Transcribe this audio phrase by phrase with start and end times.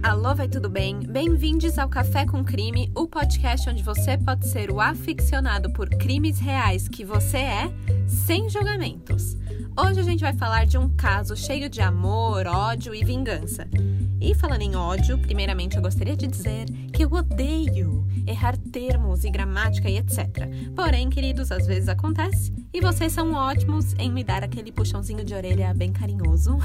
[0.00, 1.00] Alô, vai tudo bem?
[1.00, 6.38] Bem-vindos ao Café com Crime, o podcast onde você pode ser o aficionado por crimes
[6.38, 7.72] reais que você é,
[8.06, 9.36] sem julgamentos.
[9.76, 13.68] Hoje a gente vai falar de um caso cheio de amor, ódio e vingança.
[14.18, 16.64] E falando em ódio, primeiramente eu gostaria de dizer
[16.94, 20.48] que eu odeio errar termos e gramática e etc.
[20.74, 25.34] Porém, queridos, às vezes acontece e vocês são ótimos em me dar aquele puxãozinho de
[25.34, 26.58] orelha bem carinhoso.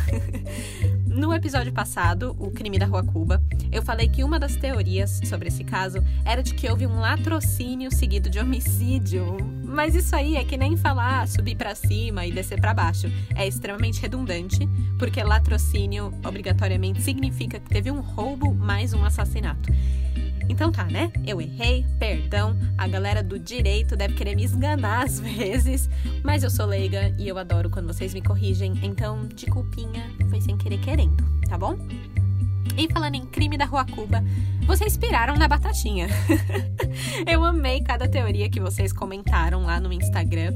[1.06, 5.50] no episódio passado, o crime da Rua Cuba, eu falei que uma das teorias sobre
[5.50, 9.38] esse caso era de que houve um latrocínio seguido de homicídio.
[9.66, 13.12] Mas isso aí é que nem falar subir para cima e descer para baixo.
[13.36, 14.68] É extremamente redundante,
[14.98, 19.70] porque latrocínio obrigatoriamente significa que teve um roubo mais um assassinato.
[20.50, 21.12] Então tá, né?
[21.26, 22.58] Eu errei, perdão.
[22.78, 25.90] A galera do direito deve querer me esganar às vezes,
[26.24, 28.74] mas eu sou leiga e eu adoro quando vocês me corrigem.
[28.82, 31.78] Então, de culpinha, foi sem querer querendo, tá bom?
[32.78, 34.24] E falando em crime da Rua Cuba,
[34.68, 36.08] vocês inspiraram na batatinha.
[37.26, 40.54] eu amei cada teoria que vocês comentaram lá no Instagram.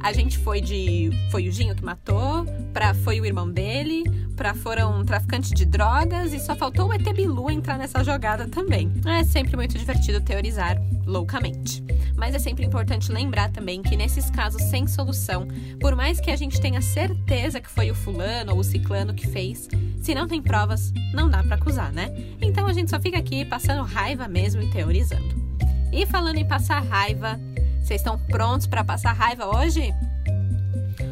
[0.00, 1.10] A gente foi de.
[1.30, 4.04] Foi o Ginho que matou, pra foi o irmão dele,
[4.36, 8.90] pra foram traficantes de drogas e só faltou o ET Bilu entrar nessa jogada também.
[9.04, 11.82] É sempre muito divertido teorizar loucamente.
[12.16, 15.46] Mas é sempre importante lembrar também que nesses casos sem solução,
[15.80, 19.26] por mais que a gente tenha certeza que foi o fulano ou o ciclano que
[19.26, 19.68] fez,
[20.00, 22.08] se não tem provas, não dá para acusar, né?
[22.40, 25.48] Então a gente só fica aqui passando raiva mesmo e teorizando.
[25.92, 27.40] E falando em passar raiva,
[27.88, 29.94] vocês estão prontos para passar raiva hoje?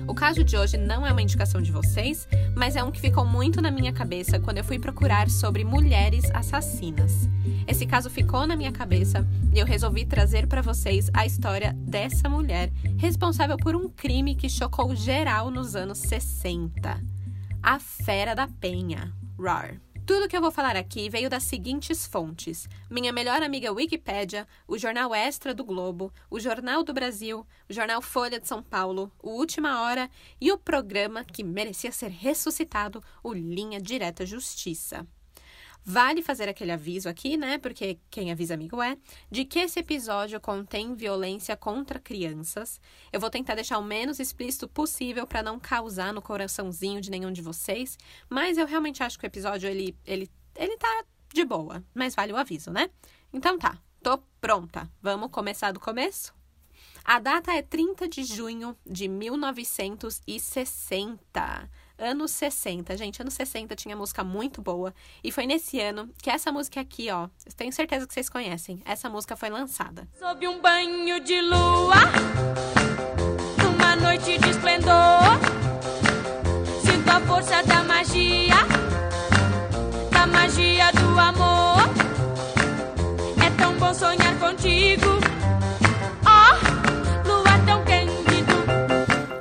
[0.06, 3.24] O caso de hoje não é uma indicação de vocês, mas é um que ficou
[3.24, 7.30] muito na minha cabeça quando eu fui procurar sobre mulheres assassinas.
[7.66, 12.28] Esse caso ficou na minha cabeça e eu resolvi trazer para vocês a história dessa
[12.28, 17.00] mulher responsável por um crime que chocou geral nos anos 60.
[17.62, 19.85] A Fera da Penha, RAR.
[20.06, 24.78] Tudo que eu vou falar aqui veio das seguintes fontes: minha melhor amiga Wikipédia, o
[24.78, 29.30] jornal Extra do Globo, o Jornal do Brasil, o jornal Folha de São Paulo, o
[29.30, 30.08] Última Hora
[30.40, 35.04] e o programa que merecia ser ressuscitado, o Linha Direta Justiça.
[35.88, 37.58] Vale fazer aquele aviso aqui, né?
[37.58, 38.98] Porque quem avisa amigo é,
[39.30, 42.80] de que esse episódio contém violência contra crianças.
[43.12, 47.30] Eu vou tentar deixar o menos explícito possível para não causar no coraçãozinho de nenhum
[47.30, 47.96] de vocês,
[48.28, 52.32] mas eu realmente acho que o episódio ele ele ele tá de boa, mas vale
[52.32, 52.90] o aviso, né?
[53.32, 54.90] Então tá, tô pronta.
[55.00, 56.34] Vamos começar do começo?
[57.04, 62.96] A data é 30 de junho de 1960 anos 60.
[62.96, 64.94] Gente, anos 60 tinha música muito boa.
[65.22, 68.80] E foi nesse ano que essa música aqui, ó, tenho certeza que vocês conhecem.
[68.84, 70.06] Essa música foi lançada.
[70.18, 71.96] Sob um banho de lua,
[73.62, 75.22] numa noite de esplendor,
[76.84, 78.56] sinto a força da magia,
[80.10, 81.86] da magia do amor.
[83.44, 85.06] É tão bom sonhar contigo.
[86.26, 88.52] Oh, lua tão cândido.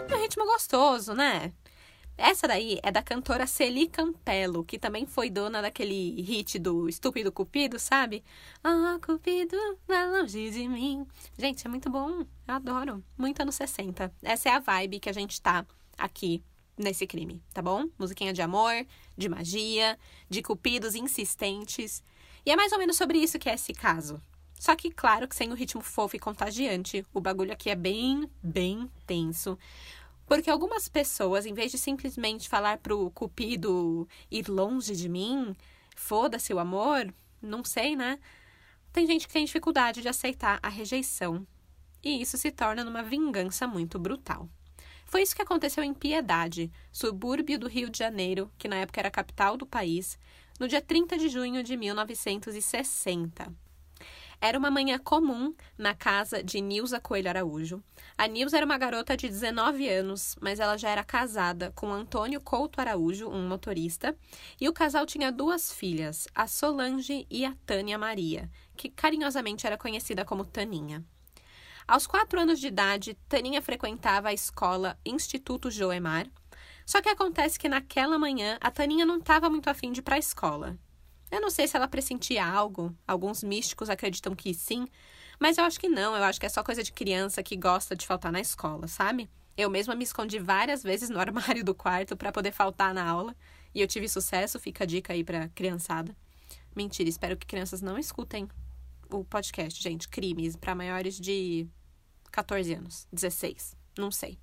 [0.10, 1.52] É um ritmo gostoso, né?
[2.18, 7.32] Essa daí é da cantora Celi Campelo, que também foi dona daquele hit do Estúpido
[7.32, 8.24] Cupido, sabe?
[8.64, 11.06] Oh, Cupido, vai longe de mim.
[11.38, 12.26] Gente, é muito bom.
[12.48, 13.04] Eu adoro.
[13.18, 14.14] Muito anos 60.
[14.24, 15.66] Essa é a vibe que a gente tá
[15.98, 16.42] aqui
[16.78, 17.86] nesse crime, tá bom?
[17.98, 18.86] Musiquinha de amor,
[19.18, 19.98] de magia,
[20.30, 22.04] de cupidos insistentes.
[22.46, 24.22] E é mais ou menos sobre isso que é esse caso.
[24.58, 27.06] Só que, claro, que sem o ritmo fofo e contagiante.
[27.14, 29.58] O bagulho aqui é bem, bem tenso.
[30.26, 35.56] Porque algumas pessoas, em vez de simplesmente falar pro cupido ir longe de mim,
[35.96, 38.20] foda-se o amor, não sei, né?
[38.92, 41.46] Tem gente que tem dificuldade de aceitar a rejeição.
[42.04, 44.50] E isso se torna numa vingança muito brutal.
[45.06, 49.08] Foi isso que aconteceu em Piedade, subúrbio do Rio de Janeiro, que na época era
[49.10, 50.18] a capital do país,
[50.60, 53.54] no dia 30 de junho de 1960.
[54.40, 57.84] Era uma manhã comum na casa de Nilza Coelho Araújo.
[58.18, 62.40] A Nilza era uma garota de 19 anos, mas ela já era casada com Antônio
[62.42, 64.18] Couto Araújo, um motorista,
[64.60, 69.78] e o casal tinha duas filhas, a Solange e a Tânia Maria, que carinhosamente era
[69.78, 71.04] conhecida como Taninha.
[71.88, 76.28] Aos quatro anos de idade, Taninha frequentava a escola Instituto Joemar,
[76.86, 80.16] só que acontece que naquela manhã a Taninha não estava muito afim de ir para
[80.16, 80.78] a escola.
[81.32, 84.88] Eu não sei se ela pressentia algo, alguns místicos acreditam que sim,
[85.40, 87.96] mas eu acho que não, eu acho que é só coisa de criança que gosta
[87.96, 89.30] de faltar na escola, sabe?
[89.58, 93.36] Eu mesma me escondi várias vezes no armário do quarto para poder faltar na aula
[93.74, 96.16] e eu tive sucesso, fica a dica aí pra criançada.
[96.76, 98.48] Mentira, espero que crianças não escutem
[99.10, 100.10] o podcast, gente.
[100.10, 101.68] Crimes para maiores de
[102.32, 104.38] 14 anos, 16, não sei.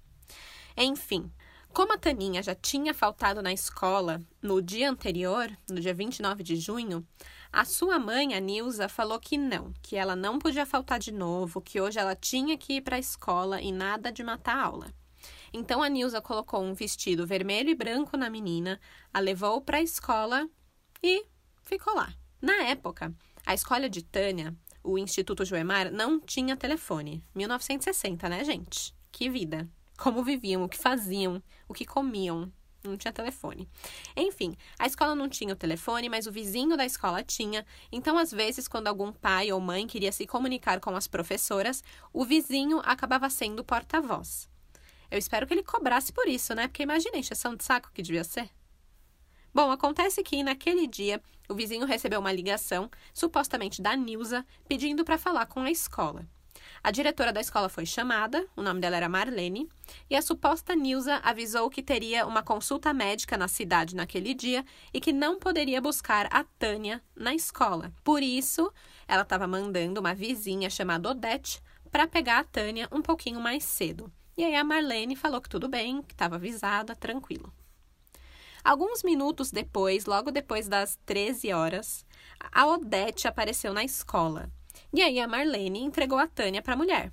[0.77, 1.31] Enfim,
[1.73, 6.55] Como a Taninha já tinha faltado na escola no dia anterior, no dia 29 de
[6.57, 7.07] junho,
[7.51, 11.63] a sua mãe, a Nilza, falou que não, que ela não podia faltar de novo,
[11.63, 14.95] que hoje ela tinha que ir para a escola e nada de matar a aula.
[15.51, 18.79] Então a Nilza colocou um vestido vermelho e branco na menina,
[19.13, 20.47] a levou para a escola
[21.03, 21.25] e
[21.63, 22.13] ficou lá.
[22.41, 23.15] Na época,
[23.47, 24.55] a escola de Tânia,
[24.85, 27.25] o Instituto Joemar, não tinha telefone.
[27.35, 28.95] 1960, né, gente?
[29.11, 29.67] Que vida!
[30.03, 32.53] Como viviam, o que faziam, o que comiam,
[32.83, 33.69] não tinha telefone.
[34.17, 37.65] Enfim, a escola não tinha o telefone, mas o vizinho da escola tinha.
[37.93, 42.25] Então, às vezes, quando algum pai ou mãe queria se comunicar com as professoras, o
[42.25, 44.49] vizinho acabava sendo porta-voz.
[45.09, 46.67] Eu espero que ele cobrasse por isso, né?
[46.67, 48.51] Porque imagina a encheção de saco que devia ser.
[49.55, 55.19] Bom, acontece que naquele dia o vizinho recebeu uma ligação, supostamente da Nilza, pedindo para
[55.19, 56.27] falar com a escola.
[56.83, 59.69] A diretora da escola foi chamada, o nome dela era Marlene,
[60.11, 65.01] e a suposta Nilza avisou que teria uma consulta médica na cidade naquele dia e
[65.01, 67.93] que não poderia buscar a Tânia na escola.
[68.03, 68.73] Por isso,
[69.07, 74.11] ela estava mandando uma vizinha chamada Odete para pegar a Tânia um pouquinho mais cedo.
[74.37, 77.53] E aí a Marlene falou que tudo bem, que estava avisada, tranquilo.
[78.65, 82.07] Alguns minutos depois, logo depois das 13 horas,
[82.51, 84.51] a Odete apareceu na escola.
[84.93, 87.11] E aí a Marlene entregou a Tânia para a mulher.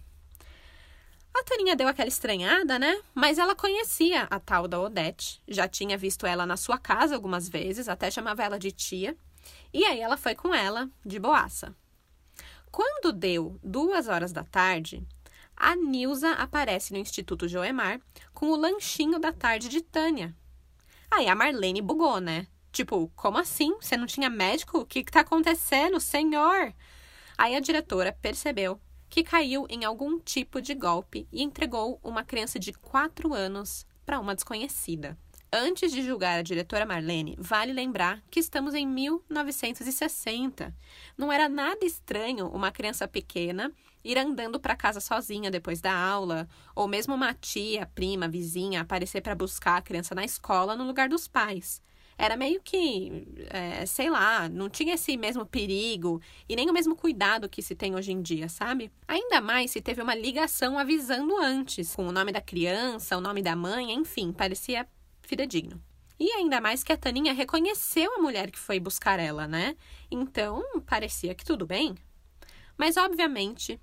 [1.34, 3.02] A Taninha deu aquela estranhada, né?
[3.14, 7.48] Mas ela conhecia a tal da Odete, já tinha visto ela na sua casa algumas
[7.48, 9.16] vezes, até chamava ela de tia.
[9.74, 11.74] E aí ela foi com ela de boaça.
[12.72, 15.02] Quando deu duas horas da tarde,
[15.56, 18.00] a Nilza aparece no Instituto Joemar
[18.34, 20.36] com o lanchinho da tarde de Tânia.
[21.10, 22.48] Aí a Marlene bugou, né?
[22.72, 23.76] Tipo, como assim?
[23.82, 24.80] Você não tinha médico?
[24.80, 26.74] O que, que tá acontecendo, senhor?
[27.40, 32.60] Aí a diretora percebeu que caiu em algum tipo de golpe e entregou uma criança
[32.60, 35.18] de 4 anos para uma desconhecida.
[35.50, 40.76] Antes de julgar a diretora Marlene, vale lembrar que estamos em 1960.
[41.18, 43.72] Não era nada estranho uma criança pequena
[44.04, 46.46] ir andando para casa sozinha depois da aula,
[46.76, 51.08] ou mesmo uma tia, prima, vizinha aparecer para buscar a criança na escola no lugar
[51.08, 51.82] dos pais
[52.20, 56.94] era meio que, é, sei lá, não tinha esse mesmo perigo e nem o mesmo
[56.94, 58.92] cuidado que se tem hoje em dia, sabe?
[59.08, 63.42] Ainda mais se teve uma ligação avisando antes, com o nome da criança, o nome
[63.42, 64.86] da mãe, enfim, parecia
[65.22, 65.82] fidedigno.
[66.20, 69.78] E ainda mais que a Taninha reconheceu a mulher que foi buscar ela, né?
[70.12, 71.96] Então, parecia que tudo bem.
[72.78, 73.80] Mas, obviamente,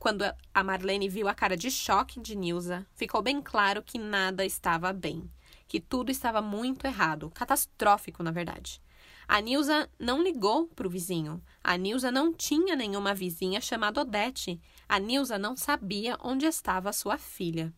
[0.00, 4.44] quando a Marlene viu a cara de choque de Nilza, ficou bem claro que nada
[4.44, 5.30] estava bem
[5.68, 8.80] que tudo estava muito errado, catastrófico, na verdade.
[9.28, 11.42] A Nilza não ligou para o vizinho.
[11.62, 14.60] A Nilza não tinha nenhuma vizinha chamada Odete.
[14.88, 17.74] A Nilza não sabia onde estava sua filha.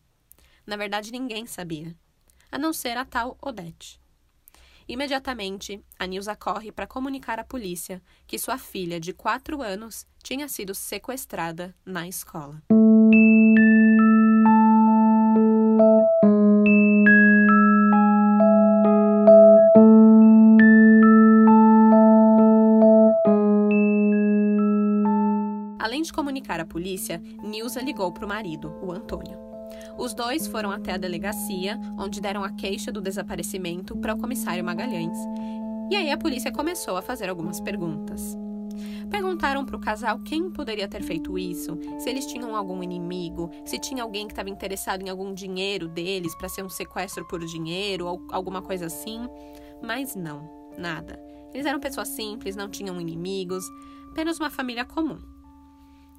[0.65, 1.95] Na verdade, ninguém sabia,
[2.51, 3.99] a não ser a tal Odete.
[4.87, 10.47] Imediatamente, a Nilza corre para comunicar à polícia que sua filha, de quatro anos, tinha
[10.47, 12.61] sido sequestrada na escola.
[25.99, 29.37] Além de comunicar à polícia, Nilza ligou para o marido, o Antônio.
[29.97, 34.63] Os dois foram até a delegacia, onde deram a queixa do desaparecimento para o comissário
[34.63, 35.17] Magalhães.
[35.91, 38.33] E aí a polícia começou a fazer algumas perguntas.
[39.09, 43.77] Perguntaram para o casal quem poderia ter feito isso, se eles tinham algum inimigo, se
[43.77, 48.07] tinha alguém que estava interessado em algum dinheiro deles para ser um sequestro por dinheiro
[48.07, 49.27] ou alguma coisa assim.
[49.83, 51.21] Mas não, nada.
[51.53, 53.65] Eles eram pessoas simples, não tinham inimigos,
[54.11, 55.19] apenas uma família comum.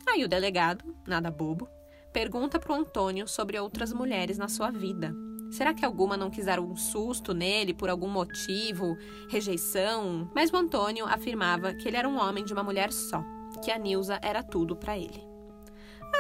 [0.09, 1.69] Aí o delegado, nada bobo,
[2.13, 5.15] pergunta para o Antônio sobre outras mulheres na sua vida.
[5.51, 8.97] Será que alguma não quis dar um susto nele por algum motivo,
[9.29, 10.31] rejeição?
[10.35, 13.25] Mas o Antônio afirmava que ele era um homem de uma mulher só,
[13.65, 15.29] que a Nilza era tudo para ele.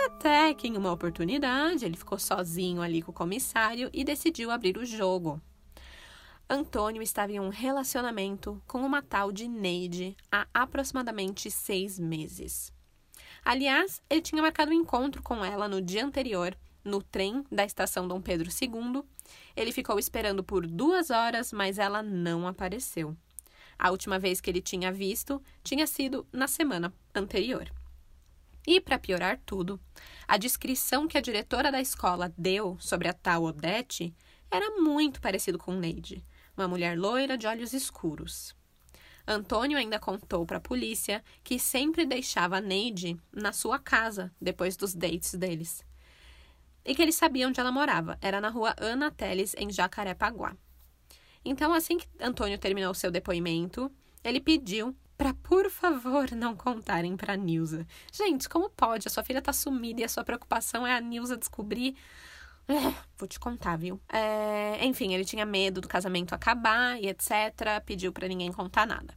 [0.07, 4.77] Até que em uma oportunidade ele ficou sozinho ali com o comissário e decidiu abrir
[4.77, 5.41] o jogo.
[6.49, 12.73] Antônio estava em um relacionamento com uma tal de Neide há aproximadamente seis meses.
[13.45, 18.07] Aliás, ele tinha marcado um encontro com ela no dia anterior, no trem da estação
[18.07, 19.03] Dom Pedro II.
[19.57, 23.17] Ele ficou esperando por duas horas, mas ela não apareceu.
[23.79, 27.71] A última vez que ele tinha visto tinha sido na semana anterior.
[28.67, 29.81] E, para piorar tudo,
[30.29, 34.15] a descrição que a diretora da escola deu sobre a tal Odete
[34.51, 36.25] era muito parecido com Neide,
[36.57, 38.55] uma mulher loira de olhos escuros.
[39.31, 44.95] Antônio ainda contou para a polícia que sempre deixava Neide na sua casa depois dos
[44.95, 45.85] dates deles.
[46.85, 48.19] e que ele sabia onde ela morava.
[48.21, 50.57] Era na rua Ana Teles, em Jacarepaguá.
[51.45, 53.91] Então, assim que Antônio terminou seu depoimento,
[54.25, 57.87] ele pediu para, por favor, não contarem para Nilza.
[58.13, 59.07] Gente, como pode?
[59.07, 61.95] A sua filha tá sumida e a sua preocupação é a Nilza descobrir.
[62.69, 64.01] É, vou te contar, viu?
[64.09, 67.31] É, enfim, ele tinha medo do casamento acabar e etc.
[67.85, 69.15] Pediu para ninguém contar nada.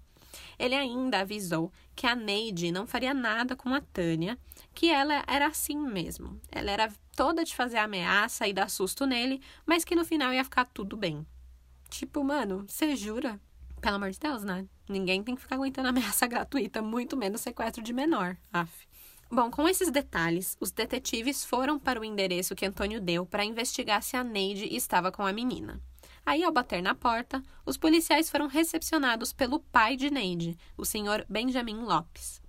[0.63, 4.39] Ele ainda avisou que a Neide não faria nada com a Tânia,
[4.73, 6.39] que ela era assim mesmo.
[6.49, 10.41] Ela era toda de fazer ameaça e dar susto nele, mas que no final ia
[10.41, 11.27] ficar tudo bem.
[11.89, 13.41] Tipo, mano, você jura?
[13.81, 14.65] Pelo amor de Deus, né?
[14.87, 18.37] Ninguém tem que ficar aguentando ameaça gratuita, muito menos sequestro de menor.
[18.53, 18.87] Aff.
[19.29, 24.01] Bom, com esses detalhes, os detetives foram para o endereço que Antônio deu para investigar
[24.01, 25.81] se a Neide estava com a menina.
[26.25, 31.25] Aí, ao bater na porta, os policiais foram recepcionados pelo pai de Neide, o senhor
[31.29, 32.41] Benjamin Lopes.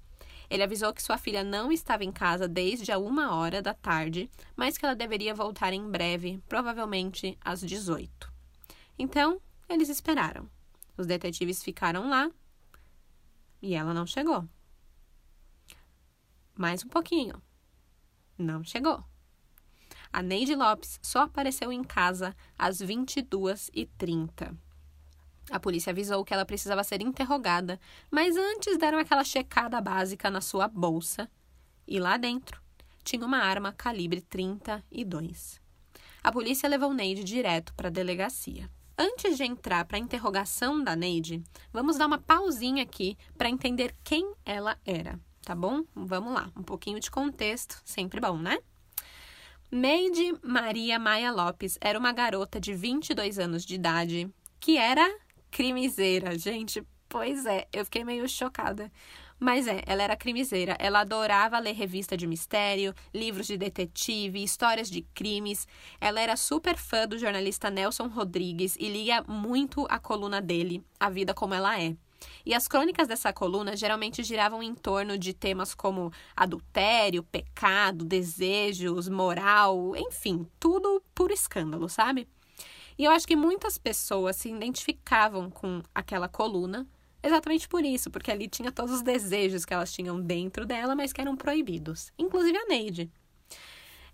[0.48, 4.30] Ele avisou que sua filha não estava em casa desde a uma hora da tarde,
[4.54, 8.32] mas que ela deveria voltar em breve, provavelmente às 18.
[8.98, 10.48] Então, eles esperaram.
[10.96, 12.30] Os detetives ficaram lá
[13.60, 14.48] e ela não chegou.
[16.56, 17.42] Mais um pouquinho.
[18.38, 19.02] Não chegou.
[20.14, 24.56] A Neide Lopes só apareceu em casa às 22h30.
[25.50, 27.80] A polícia avisou que ela precisava ser interrogada,
[28.12, 31.28] mas antes deram aquela checada básica na sua bolsa.
[31.84, 32.62] E lá dentro
[33.02, 35.60] tinha uma arma calibre 32.
[36.22, 38.70] A polícia levou Neide direto para a delegacia.
[38.96, 41.42] Antes de entrar para a interrogação da Neide,
[41.72, 45.82] vamos dar uma pausinha aqui para entender quem ela era, tá bom?
[45.92, 48.60] Vamos lá, um pouquinho de contexto, sempre bom, né?
[49.76, 55.04] Neide Maria Maia Lopes era uma garota de 22 anos de idade que era
[55.50, 56.38] crimiseira.
[56.38, 58.88] Gente, pois é, eu fiquei meio chocada.
[59.36, 60.76] Mas é, ela era crimiseira.
[60.78, 65.66] Ela adorava ler revista de mistério, livros de detetive, histórias de crimes.
[66.00, 71.10] Ela era super fã do jornalista Nelson Rodrigues e lia muito a coluna dele, A
[71.10, 71.96] Vida Como Ela É.
[72.44, 79.08] E as crônicas dessa coluna geralmente giravam em torno de temas como adultério, pecado, desejos,
[79.08, 82.28] moral, enfim, tudo por escândalo, sabe?
[82.96, 86.86] E eu acho que muitas pessoas se identificavam com aquela coluna
[87.22, 91.12] exatamente por isso, porque ali tinha todos os desejos que elas tinham dentro dela, mas
[91.12, 93.10] que eram proibidos, inclusive a Neide.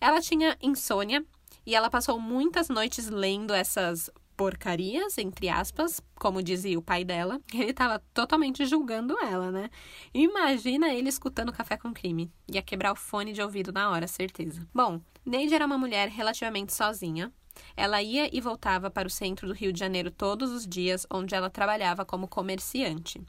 [0.01, 1.25] Ela tinha insônia
[1.67, 4.11] e ela passou muitas noites lendo essas
[4.41, 7.43] porcarias, entre aspas, como dizia o pai dela.
[7.53, 9.69] Ele estava totalmente julgando ela, né?
[10.15, 12.33] Imagina ele escutando Café com Crime.
[12.51, 14.67] Ia quebrar o fone de ouvido na hora, certeza.
[14.73, 17.31] Bom, Neide era uma mulher relativamente sozinha.
[17.77, 21.35] Ela ia e voltava para o centro do Rio de Janeiro todos os dias, onde
[21.35, 23.21] ela trabalhava como comerciante.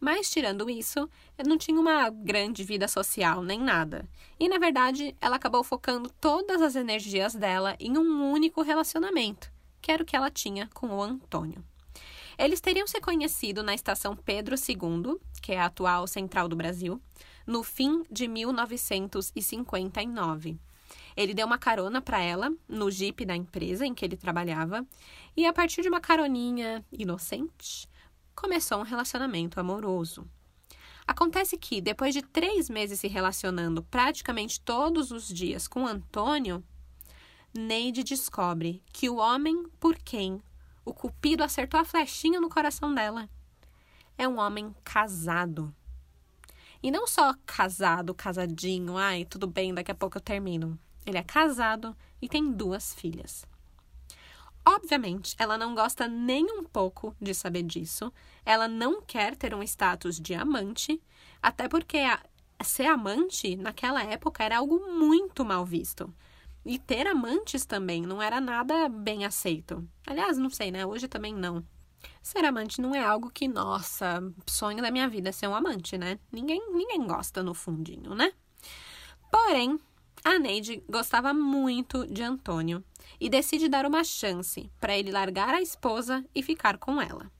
[0.00, 1.08] Mas, tirando isso,
[1.46, 4.04] não tinha uma grande vida social nem nada.
[4.40, 9.54] E, na verdade, ela acabou focando todas as energias dela em um único relacionamento
[9.86, 11.64] que era o que ela tinha com o Antônio.
[12.36, 17.00] Eles teriam se conhecido na estação Pedro II, que é a atual central do Brasil,
[17.46, 20.58] no fim de 1959.
[21.16, 24.84] Ele deu uma carona para ela no jipe da empresa em que ele trabalhava
[25.36, 27.88] e, a partir de uma caroninha inocente,
[28.34, 30.28] começou um relacionamento amoroso.
[31.06, 36.64] Acontece que, depois de três meses se relacionando praticamente todos os dias com Antônio,
[37.54, 40.42] Neide descobre que o homem por quem
[40.84, 43.28] o cupido acertou a flechinha no coração dela
[44.18, 45.74] é um homem casado.
[46.82, 50.78] E não só casado, casadinho, ai, tudo bem, daqui a pouco eu termino.
[51.04, 53.46] Ele é casado e tem duas filhas.
[54.64, 58.12] Obviamente, ela não gosta nem um pouco de saber disso.
[58.44, 61.00] Ela não quer ter um status de amante,
[61.40, 62.20] até porque a,
[62.64, 66.12] ser amante naquela época era algo muito mal visto.
[66.66, 69.88] E ter amantes também não era nada bem aceito.
[70.04, 70.84] Aliás, não sei, né?
[70.84, 71.64] Hoje também não.
[72.20, 76.18] Ser amante não é algo que, nossa, sonho da minha vida ser um amante, né?
[76.30, 78.32] Ninguém, ninguém gosta no fundinho, né?
[79.30, 79.78] Porém,
[80.24, 82.82] a Neide gostava muito de Antônio
[83.20, 87.30] e decide dar uma chance para ele largar a esposa e ficar com ela.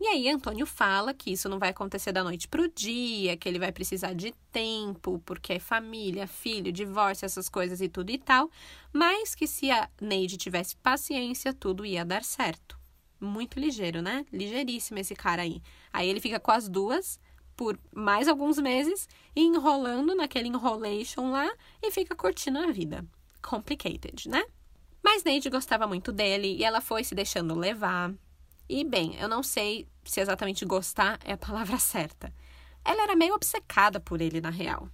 [0.00, 3.46] E aí, Antônio fala que isso não vai acontecer da noite para o dia, que
[3.46, 8.16] ele vai precisar de tempo, porque é família, filho, divórcio, essas coisas e tudo e
[8.16, 8.50] tal,
[8.94, 12.78] mas que se a Neide tivesse paciência, tudo ia dar certo.
[13.20, 14.24] Muito ligeiro, né?
[14.32, 15.60] Ligeiríssimo esse cara aí.
[15.92, 17.20] Aí ele fica com as duas
[17.54, 21.52] por mais alguns meses, enrolando naquele enrolation lá
[21.82, 23.04] e fica curtindo a vida.
[23.42, 24.42] Complicated, né?
[25.04, 28.14] Mas Neide gostava muito dele e ela foi se deixando levar.
[28.72, 32.32] E bem, eu não sei se exatamente gostar é a palavra certa.
[32.84, 34.88] Ela era meio obcecada por ele, na real.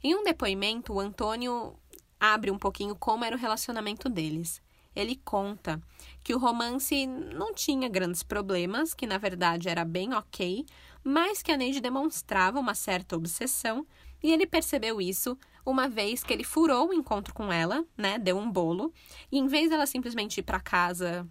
[0.00, 1.76] Em um depoimento, o Antônio
[2.20, 4.62] abre um pouquinho como era o relacionamento deles.
[4.94, 5.82] Ele conta
[6.22, 10.64] que o romance não tinha grandes problemas, que na verdade era bem ok,
[11.02, 13.84] mas que a Neide demonstrava uma certa obsessão
[14.22, 15.36] e ele percebeu isso
[15.66, 18.20] uma vez que ele furou o encontro com ela, né?
[18.20, 18.92] Deu um bolo,
[19.32, 21.28] e em vez dela simplesmente ir para casa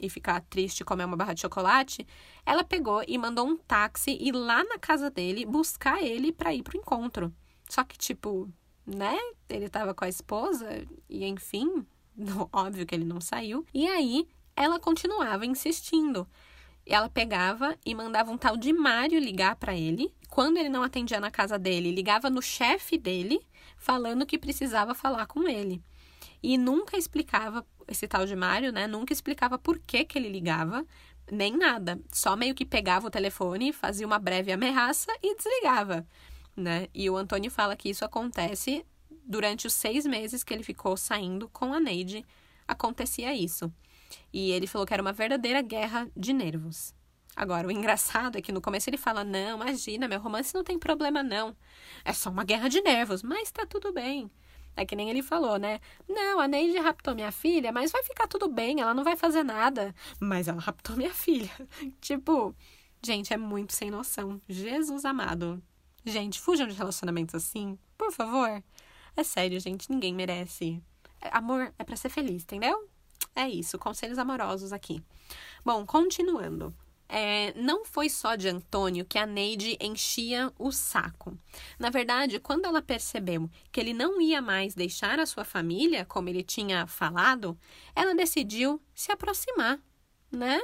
[0.00, 2.06] e ficar triste comer uma barra de chocolate,
[2.44, 6.62] ela pegou e mandou um táxi ir lá na casa dele buscar ele para ir
[6.62, 7.32] pro encontro.
[7.68, 8.48] Só que, tipo,
[8.86, 9.16] né?
[9.48, 11.86] Ele tava com a esposa e, enfim,
[12.52, 13.66] óbvio que ele não saiu.
[13.72, 16.28] E aí ela continuava insistindo.
[16.84, 20.12] Ela pegava e mandava um tal de Mário ligar para ele.
[20.28, 23.40] Quando ele não atendia na casa dele, ligava no chefe dele,
[23.76, 25.82] falando que precisava falar com ele.
[26.42, 28.86] E nunca explicava esse tal de Mário, né?
[28.86, 30.84] Nunca explicava por que, que ele ligava,
[31.30, 32.00] nem nada.
[32.10, 36.06] Só meio que pegava o telefone, fazia uma breve ameaça e desligava,
[36.56, 36.88] né?
[36.94, 38.84] E o Antônio fala que isso acontece
[39.24, 42.24] durante os seis meses que ele ficou saindo com a Neide.
[42.66, 43.72] Acontecia isso.
[44.32, 46.94] E ele falou que era uma verdadeira guerra de nervos.
[47.34, 50.78] Agora, o engraçado é que no começo ele fala: Não, imagina, meu romance não tem
[50.78, 51.56] problema, não.
[52.04, 54.30] É só uma guerra de nervos, mas tá tudo bem.
[54.76, 55.80] É que nem ele falou, né?
[56.08, 59.42] Não, a Neide raptou minha filha, mas vai ficar tudo bem, ela não vai fazer
[59.42, 59.94] nada.
[60.18, 61.50] Mas ela raptou minha filha.
[62.00, 62.54] tipo,
[63.02, 64.40] gente, é muito sem noção.
[64.48, 65.62] Jesus amado.
[66.04, 68.62] Gente, fujam de relacionamentos assim, por favor.
[69.16, 70.82] É sério, gente, ninguém merece.
[71.30, 72.88] Amor é para ser feliz, entendeu?
[73.34, 75.02] É isso, conselhos amorosos aqui.
[75.64, 76.74] Bom, continuando.
[77.14, 81.38] É, não foi só de Antônio que a Neide enchia o saco.
[81.78, 86.30] Na verdade, quando ela percebeu que ele não ia mais deixar a sua família, como
[86.30, 87.54] ele tinha falado,
[87.94, 89.78] ela decidiu se aproximar,
[90.30, 90.58] né?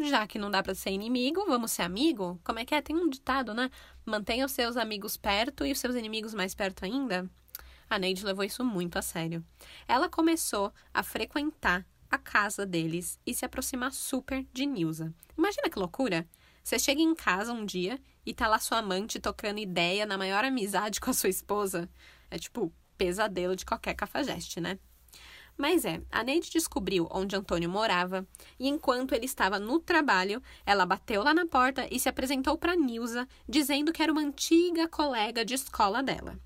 [0.00, 2.40] Já que não dá para ser inimigo, vamos ser amigo?
[2.42, 2.80] Como é que é?
[2.80, 3.70] Tem um ditado, né?
[4.06, 7.30] Mantenha os seus amigos perto e os seus inimigos mais perto ainda.
[7.90, 9.44] A Neide levou isso muito a sério.
[9.86, 15.12] Ela começou a frequentar a casa deles e se aproximar super de Nilza.
[15.36, 16.28] Imagina que loucura!
[16.62, 20.44] Você chega em casa um dia e tá lá sua amante tocando ideia na maior
[20.44, 21.88] amizade com a sua esposa.
[22.30, 24.78] É tipo pesadelo de qualquer cafajeste, né?
[25.56, 28.26] Mas é, a Neide descobriu onde Antônio morava
[28.58, 32.74] e enquanto ele estava no trabalho, ela bateu lá na porta e se apresentou para
[32.74, 36.38] Nilza, dizendo que era uma antiga colega de escola dela.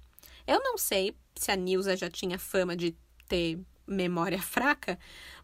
[0.46, 2.96] Eu não sei se a Nilza já tinha fama de
[3.28, 4.98] ter memória fraca,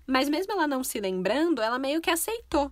[0.07, 2.71] mas mesmo ela não se lembrando, ela meio que aceitou.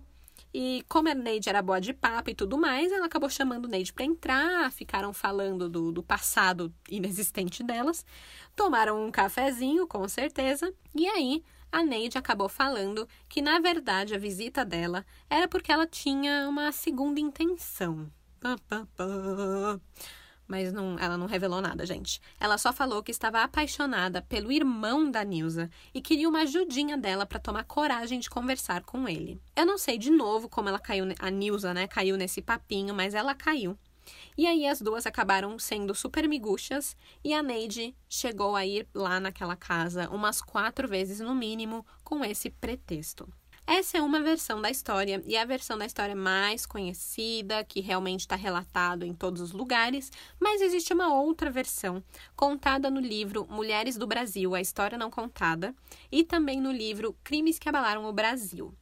[0.53, 3.91] E como a Neide era boa de papo e tudo mais, ela acabou chamando Neide
[3.91, 8.05] para entrar, ficaram falando do, do passado inexistente delas,
[8.55, 14.19] tomaram um cafezinho, com certeza, e aí a Neide acabou falando que, na verdade, a
[14.19, 18.11] visita dela era porque ela tinha uma segunda intenção.
[18.39, 19.79] Pá, pá, pá
[20.47, 22.21] mas não, ela não revelou nada, gente.
[22.39, 27.25] Ela só falou que estava apaixonada pelo irmão da Nilza e queria uma ajudinha dela
[27.25, 29.41] para tomar coragem de conversar com ele.
[29.55, 33.13] Eu não sei de novo como ela caiu, a Nilza, né, caiu nesse papinho, mas
[33.13, 33.77] ela caiu.
[34.37, 39.19] E aí as duas acabaram sendo super miguxas e a Neide chegou a ir lá
[39.19, 43.31] naquela casa umas quatro vezes no mínimo com esse pretexto.
[43.65, 47.79] Essa é uma versão da história e é a versão da história mais conhecida, que
[47.79, 52.03] realmente está relatado em todos os lugares, mas existe uma outra versão
[52.35, 55.73] contada no livro Mulheres do Brasil, a história não contada,
[56.11, 58.73] e também no livro Crimes que abalaram o Brasil.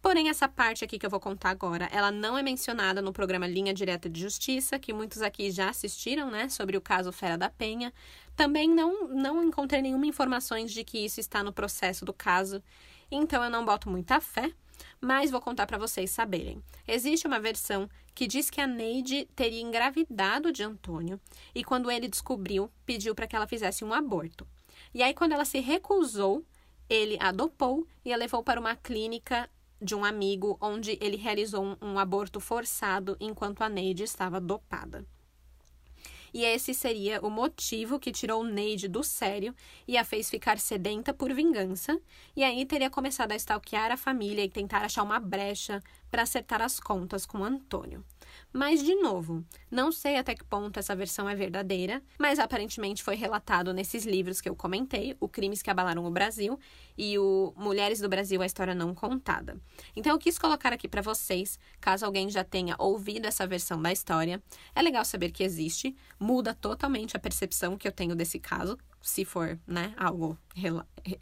[0.00, 3.46] Porém, essa parte aqui que eu vou contar agora, ela não é mencionada no programa
[3.46, 7.48] Linha Direta de Justiça, que muitos aqui já assistiram, né, sobre o caso Fera da
[7.48, 7.92] Penha.
[8.36, 12.62] Também não, não encontrei nenhuma informações de que isso está no processo do caso
[13.14, 14.52] então eu não boto muita fé,
[15.00, 16.62] mas vou contar para vocês saberem.
[16.86, 21.20] Existe uma versão que diz que a Neide teria engravidado de Antônio
[21.54, 24.46] e quando ele descobriu, pediu para que ela fizesse um aborto.
[24.92, 26.44] E aí quando ela se recusou,
[26.88, 29.48] ele a dopou e a levou para uma clínica
[29.80, 35.06] de um amigo onde ele realizou um, um aborto forçado enquanto a Neide estava dopada
[36.34, 39.54] e esse seria o motivo que tirou Neide do sério
[39.86, 41.96] e a fez ficar sedenta por vingança,
[42.34, 46.60] e aí teria começado a stalkear a família e tentar achar uma brecha para acertar
[46.60, 48.04] as contas com Antônio.
[48.56, 53.16] Mas, de novo, não sei até que ponto essa versão é verdadeira, mas aparentemente foi
[53.16, 56.56] relatado nesses livros que eu comentei, O Crimes que Abalaram o Brasil
[56.96, 59.60] e o Mulheres do Brasil, a História Não Contada.
[59.96, 63.90] Então, eu quis colocar aqui para vocês, caso alguém já tenha ouvido essa versão da
[63.90, 64.40] história.
[64.72, 69.24] É legal saber que existe, muda totalmente a percepção que eu tenho desse caso, se
[69.24, 70.38] for né, algo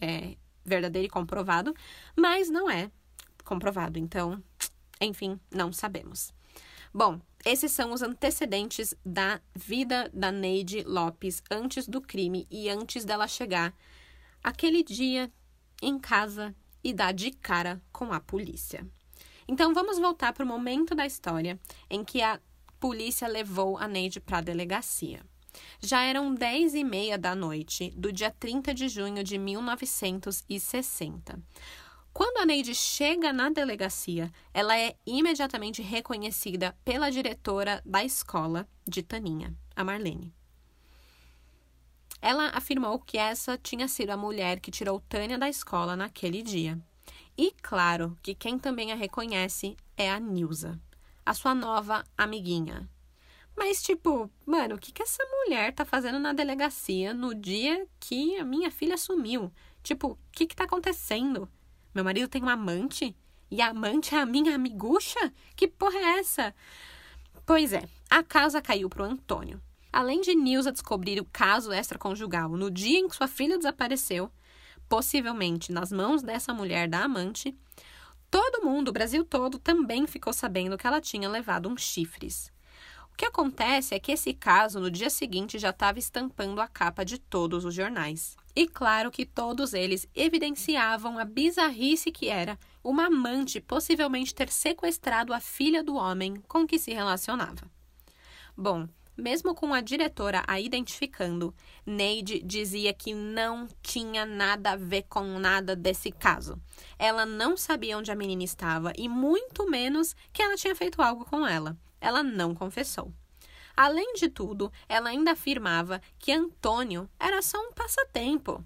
[0.03, 1.73] é, verdadeiro e comprovado,
[2.15, 2.91] mas não é
[3.43, 3.99] comprovado.
[3.99, 4.43] Então,
[5.01, 6.31] enfim, não sabemos.
[6.95, 13.05] Bom, esses são os antecedentes da vida da Neide Lopes antes do crime e antes
[13.05, 13.75] dela chegar
[14.45, 15.33] aquele dia
[15.81, 18.87] em casa e dar de cara com a polícia.
[19.49, 22.39] Então vamos voltar para o momento da história em que a
[22.79, 25.23] polícia levou a Neide para a delegacia.
[25.81, 31.41] Já eram dez e meia da noite do dia 30 de junho de 1960.
[32.13, 39.03] Quando a Neide chega na delegacia, ela é imediatamente reconhecida pela diretora da escola de
[39.03, 40.35] Taninha, a Marlene.
[42.21, 46.79] Ela afirmou que essa tinha sido a mulher que tirou Tânia da escola naquele dia.
[47.37, 50.79] E claro que quem também a reconhece é a Nilza,
[51.25, 52.89] a sua nova amiguinha.
[53.57, 58.37] Mas, tipo, mano, o que, que essa mulher tá fazendo na delegacia no dia que
[58.37, 59.51] a minha filha sumiu?
[59.83, 61.49] Tipo, o que, que tá acontecendo?
[61.95, 63.15] Meu marido tem uma amante?
[63.51, 65.33] E a amante é a minha amigucha?
[65.55, 66.55] Que porra é essa?
[67.45, 69.61] Pois é, a casa caiu pro Antônio.
[69.93, 74.33] Além de Nilza descobrir o caso extraconjugal no dia em que sua filha desapareceu,
[74.89, 77.55] possivelmente nas mãos dessa mulher da amante,
[78.31, 82.51] todo mundo, o Brasil todo, também ficou sabendo que ela tinha levado uns chifres.
[83.13, 87.05] O que acontece é que esse caso, no dia seguinte, já estava estampando a capa
[87.05, 88.37] de todos os jornais.
[88.57, 95.33] E claro que todos eles evidenciavam a bizarrice que era uma amante possivelmente ter sequestrado
[95.33, 97.71] a filha do homem com que se relacionava.
[98.57, 101.55] Bom, mesmo com a diretora a identificando,
[101.87, 106.61] Neide dizia que não tinha nada a ver com nada desse caso.
[106.99, 111.25] Ela não sabia onde a menina estava e muito menos que ela tinha feito algo
[111.25, 113.13] com ela ela não confessou.
[113.75, 118.63] Além de tudo, ela ainda afirmava que Antônio era só um passatempo.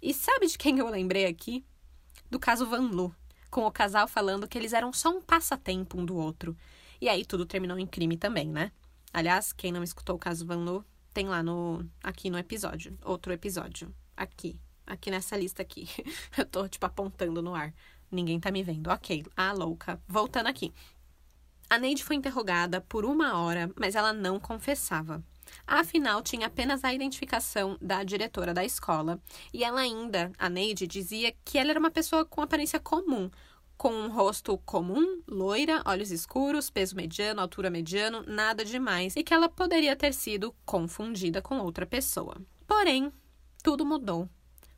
[0.00, 1.64] E sabe de quem eu lembrei aqui?
[2.30, 3.12] Do caso Van Lu,
[3.50, 6.56] com o casal falando que eles eram só um passatempo um do outro.
[7.00, 8.70] E aí tudo terminou em crime também, né?
[9.12, 13.32] Aliás, quem não escutou o caso Van Lu, tem lá no aqui no episódio, outro
[13.32, 15.88] episódio, aqui, aqui nessa lista aqui.
[16.38, 17.74] eu tô tipo apontando no ar.
[18.10, 18.90] Ninguém tá me vendo.
[18.90, 19.24] OK.
[19.36, 20.00] Ah, louca.
[20.06, 20.72] Voltando aqui.
[21.70, 25.22] A Neide foi interrogada por uma hora, mas ela não confessava.
[25.64, 29.20] Afinal, tinha apenas a identificação da diretora da escola.
[29.54, 33.30] E ela ainda, a Neide, dizia que ela era uma pessoa com aparência comum,
[33.76, 39.32] com um rosto comum, loira, olhos escuros, peso mediano, altura mediano, nada demais, e que
[39.32, 42.36] ela poderia ter sido confundida com outra pessoa.
[42.66, 43.12] Porém,
[43.62, 44.28] tudo mudou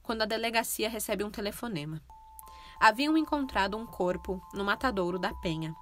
[0.03, 2.03] quando a delegacia recebe um telefonema.
[2.79, 5.75] Haviam encontrado um corpo no matadouro da Penha.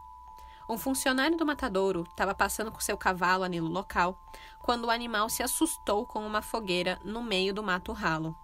[0.70, 4.16] Um funcionário do matadouro estava passando com seu cavalo ali no local
[4.60, 8.38] quando o animal se assustou com uma fogueira no meio do mato ralo.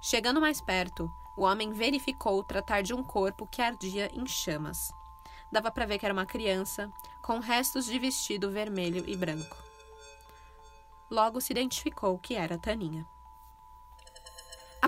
[0.00, 4.90] Chegando mais perto, o homem verificou tratar de um corpo que ardia em chamas.
[5.52, 6.90] Dava para ver que era uma criança,
[7.22, 9.58] com restos de vestido vermelho e branco.
[11.10, 13.06] Logo se identificou que era Taninha.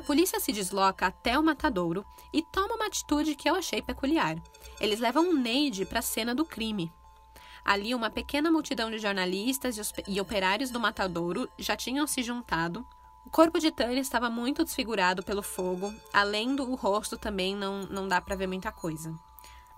[0.00, 4.34] A polícia se desloca até o matadouro e toma uma atitude que eu achei peculiar.
[4.80, 6.90] Eles levam Neide para a cena do crime.
[7.62, 12.82] Ali, uma pequena multidão de jornalistas e operários do matadouro já tinham se juntado.
[13.26, 18.08] O corpo de Tânia estava muito desfigurado pelo fogo, além do rosto também não, não
[18.08, 19.14] dá para ver muita coisa.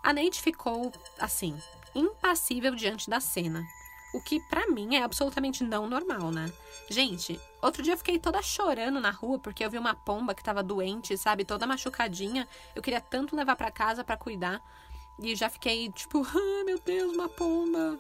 [0.04, 1.61] A Neide ficou, assim,
[1.96, 3.66] impassível diante da cena,
[4.12, 6.53] o que para mim é absolutamente não normal, né?
[6.88, 10.44] Gente, outro dia eu fiquei toda chorando na rua porque eu vi uma pomba que
[10.44, 12.46] tava doente, sabe, toda machucadinha.
[12.75, 14.62] Eu queria tanto levar para casa para cuidar.
[15.18, 17.98] E já fiquei tipo, ah, meu Deus, uma pomba.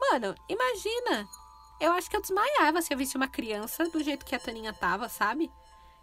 [0.00, 1.28] Mano, imagina.
[1.80, 4.72] Eu acho que eu desmaiava se eu visse uma criança do jeito que a Taninha
[4.72, 5.50] tava, sabe?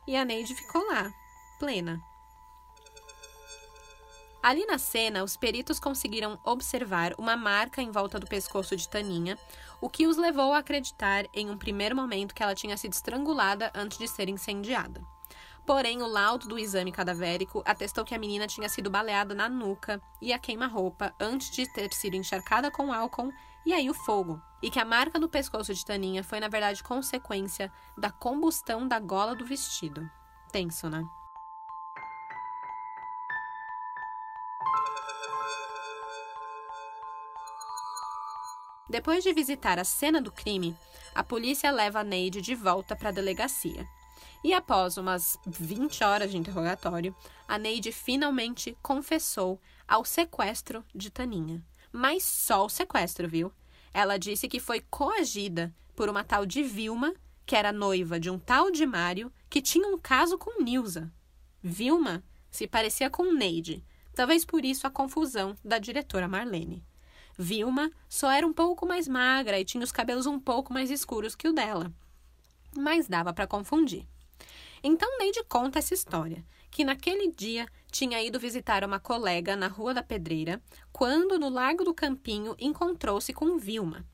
[0.08, 1.12] E a Neide ficou lá,
[1.60, 2.02] plena.
[4.46, 9.40] Ali na cena, os peritos conseguiram observar uma marca em volta do pescoço de Taninha,
[9.82, 13.72] o que os levou a acreditar em um primeiro momento que ela tinha sido estrangulada
[13.74, 15.02] antes de ser incendiada.
[15.66, 20.00] Porém, o laudo do exame cadavérico atestou que a menina tinha sido baleada na nuca
[20.22, 23.34] e a queima-roupa antes de ter sido encharcada com álcool
[23.66, 26.84] e aí o fogo, e que a marca no pescoço de Taninha foi na verdade
[26.84, 30.08] consequência da combustão da gola do vestido.
[30.52, 31.04] Tenso, né?
[38.90, 40.76] Depois de visitar a cena do crime,
[41.14, 43.88] a polícia leva Neide de volta para a delegacia.
[44.44, 47.16] E após umas 20 horas de interrogatório,
[47.48, 51.66] a Neide finalmente confessou ao sequestro de Taninha.
[51.92, 53.52] Mas só o sequestro, viu?
[53.92, 58.38] Ela disse que foi coagida por uma tal de Vilma, que era noiva de um
[58.38, 61.12] tal de Mário, que tinha um caso com Nilza.
[61.64, 66.84] Vilma se parecia com Neide, talvez por isso a confusão da diretora Marlene.
[67.38, 71.36] Vilma só era um pouco mais magra e tinha os cabelos um pouco mais escuros
[71.36, 71.92] que o dela,
[72.76, 74.06] mas dava para confundir.
[74.84, 79.94] Então Neide conta essa história, que naquele dia tinha ido visitar uma colega na Rua
[79.94, 84.06] da Pedreira, quando no Largo do Campinho encontrou-se com Vilma.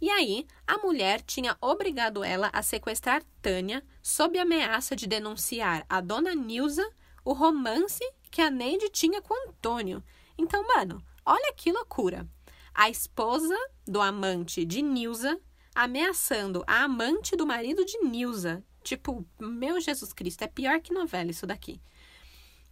[0.00, 6.00] E aí, a mulher tinha obrigado ela a sequestrar Tânia sob ameaça de denunciar a
[6.00, 6.88] dona Nilza
[7.24, 10.02] o romance que a Neide tinha com Antônio.
[10.36, 12.26] Então, mano, olha que loucura.
[12.74, 13.56] A esposa
[13.86, 15.38] do amante de Nilza
[15.74, 18.62] ameaçando a amante do marido de Nilza.
[18.82, 21.80] Tipo, meu Jesus Cristo, é pior que novela isso daqui.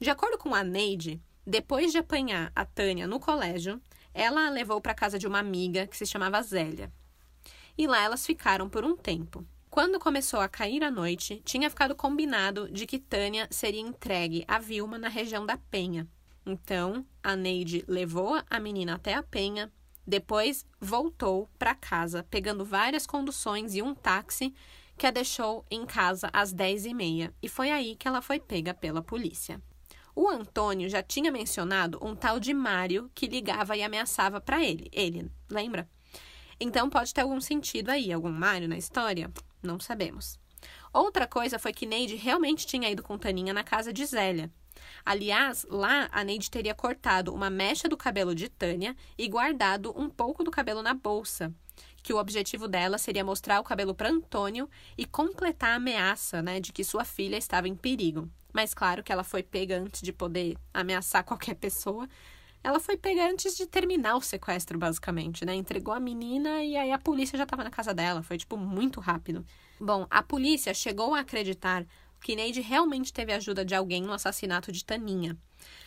[0.00, 3.80] De acordo com a Neide, depois de apanhar a Tânia no colégio,
[4.12, 6.92] ela a levou para casa de uma amiga que se chamava Zélia.
[7.76, 9.46] E lá elas ficaram por um tempo.
[9.70, 14.58] Quando começou a cair a noite, tinha ficado combinado de que Tânia seria entregue a
[14.58, 16.08] Vilma na região da Penha.
[16.44, 19.70] Então, a Neide levou a menina até a Penha,
[20.10, 24.52] depois voltou para casa, pegando várias conduções e um táxi
[24.98, 27.32] que a deixou em casa às dez e meia.
[27.40, 29.62] E foi aí que ela foi pega pela polícia.
[30.14, 34.90] O Antônio já tinha mencionado um tal de Mário que ligava e ameaçava para ele.
[34.92, 35.88] Ele, lembra?
[36.58, 39.30] Então pode ter algum sentido aí, algum Mário na história?
[39.62, 40.38] Não sabemos.
[40.92, 44.50] Outra coisa foi que Neide realmente tinha ido com Taninha na casa de Zélia.
[45.04, 50.08] Aliás, lá a Neide teria cortado uma mecha do cabelo de Tânia e guardado um
[50.08, 51.52] pouco do cabelo na bolsa,
[52.02, 56.60] que o objetivo dela seria mostrar o cabelo para Antônio e completar a ameaça, né,
[56.60, 58.28] de que sua filha estava em perigo.
[58.52, 62.08] Mas claro que ela foi pega antes de poder ameaçar qualquer pessoa,
[62.62, 65.54] ela foi pega antes de terminar o sequestro, basicamente, né?
[65.54, 68.22] Entregou a menina e aí a polícia já estava na casa dela.
[68.22, 69.46] Foi, tipo, muito rápido.
[69.80, 71.86] Bom, a polícia chegou a acreditar
[72.20, 75.36] que Neide realmente teve ajuda de alguém no assassinato de Taninha.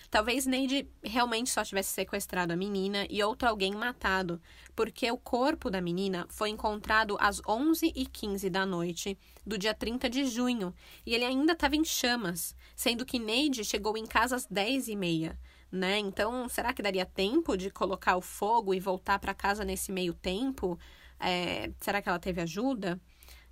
[0.10, 4.40] Talvez Neide realmente só tivesse sequestrado a menina e outro alguém matado,
[4.76, 10.26] porque o corpo da menina foi encontrado às 11h15 da noite do dia 30 de
[10.26, 10.74] junho
[11.06, 15.36] e ele ainda estava em chamas, sendo que Neide chegou em casa às 10h30
[15.74, 15.98] né?
[15.98, 20.14] Então, será que daria tempo de colocar o fogo e voltar para casa nesse meio
[20.14, 20.78] tempo?
[21.20, 23.02] É, será que ela teve ajuda?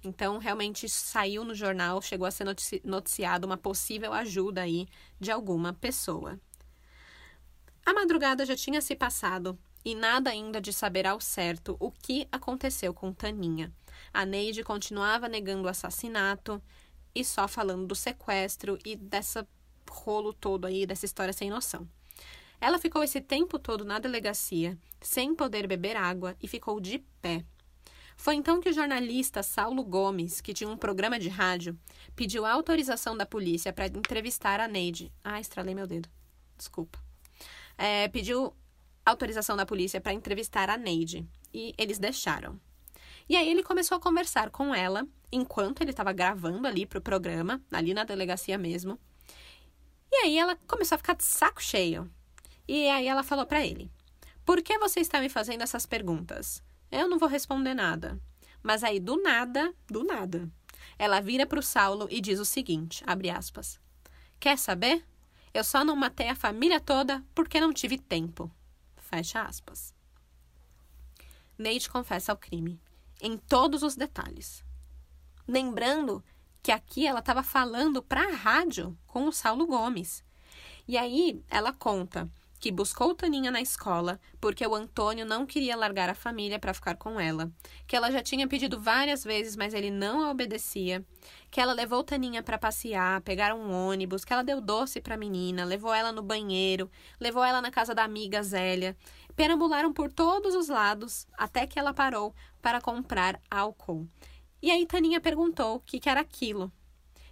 [0.03, 4.87] Então, realmente saiu no jornal, chegou a ser notici noticiado uma possível ajuda aí
[5.19, 6.39] de alguma pessoa.
[7.85, 12.27] A madrugada já tinha se passado e nada ainda de saber ao certo o que
[12.31, 13.71] aconteceu com Taninha.
[14.13, 16.61] A Neide continuava negando o assassinato
[17.13, 19.47] e só falando do sequestro e dessa
[19.89, 21.87] rolo todo aí, dessa história sem noção.
[22.59, 27.43] Ela ficou esse tempo todo na delegacia, sem poder beber água, e ficou de pé.
[28.21, 31.75] Foi então que o jornalista Saulo Gomes, que tinha um programa de rádio,
[32.15, 35.11] pediu autorização da polícia para entrevistar a Neide.
[35.23, 36.07] Ah, estralei meu dedo.
[36.55, 36.99] Desculpa.
[37.75, 38.55] É, pediu
[39.03, 41.27] autorização da polícia para entrevistar a Neide.
[41.51, 42.61] E eles deixaram.
[43.27, 47.01] E aí ele começou a conversar com ela, enquanto ele estava gravando ali para o
[47.01, 48.99] programa, ali na delegacia mesmo.
[50.11, 52.07] E aí ela começou a ficar de saco cheio.
[52.67, 53.89] E aí ela falou para ele:
[54.45, 56.61] Por que você está me fazendo essas perguntas?
[56.91, 58.19] Eu não vou responder nada.
[58.61, 60.49] Mas aí, do nada, do nada,
[60.99, 63.79] ela vira para o Saulo e diz o seguinte: abre aspas.
[64.39, 65.05] Quer saber?
[65.53, 68.51] Eu só não matei a família toda porque não tive tempo.
[68.97, 69.93] Fecha aspas.
[71.57, 72.79] Neide confessa o crime,
[73.21, 74.63] em todos os detalhes.
[75.47, 76.23] Lembrando
[76.63, 80.23] que aqui ela estava falando para a rádio com o Saulo Gomes.
[80.87, 82.29] E aí ela conta
[82.61, 86.95] que buscou Taninha na escola porque o Antônio não queria largar a família para ficar
[86.95, 87.51] com ela,
[87.87, 91.03] que ela já tinha pedido várias vezes, mas ele não a obedecia,
[91.49, 95.17] que ela levou Taninha para passear, pegar um ônibus, que ela deu doce para a
[95.17, 98.95] menina, levou ela no banheiro, levou ela na casa da amiga Zélia.
[99.35, 104.07] Perambularam por todos os lados até que ela parou para comprar álcool.
[104.61, 106.71] E aí Taninha perguntou o que, que era aquilo.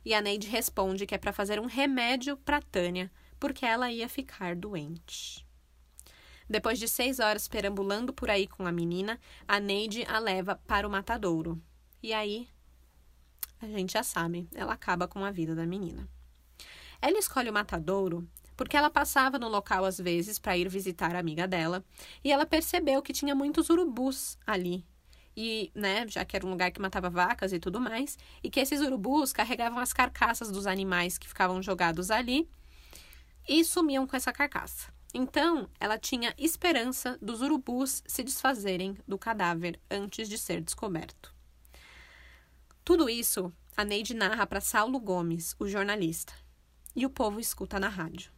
[0.04, 4.10] E a Neide responde que é para fazer um remédio para Tânia, porque ela ia
[4.10, 5.48] ficar doente.
[6.50, 10.88] Depois de seis horas perambulando por aí com a menina, a Neide a leva para
[10.88, 11.62] o matadouro.
[12.02, 12.48] E aí,
[13.62, 16.10] a gente já sabe, ela acaba com a vida da menina.
[17.02, 21.20] Ela escolhe o matadouro porque ela passava no local às vezes para ir visitar a
[21.20, 21.86] amiga dela
[22.22, 24.86] e ela percebeu que tinha muitos urubus ali.
[25.38, 28.60] E, né, já que era um lugar que matava vacas e tudo mais, e que
[28.60, 32.50] esses urubus carregavam as carcaças dos animais que ficavam jogados ali
[33.50, 34.94] e sumiam com essa carcaça.
[35.12, 41.34] Então, ela tinha esperança dos urubus se desfazerem do cadáver antes de ser descoberto.
[42.86, 46.34] Tudo isso a Neide narra para Saulo Gomes, o jornalista,
[46.96, 48.32] e o povo escuta na rádio.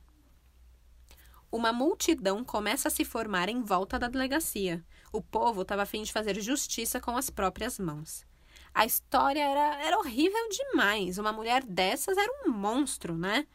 [1.52, 4.82] uma multidão começa a se formar em volta da delegacia.
[5.12, 8.26] O povo estava a fim de fazer justiça com as próprias mãos.
[8.74, 11.18] A história era, era horrível demais.
[11.18, 13.46] Uma mulher dessas era um monstro, né?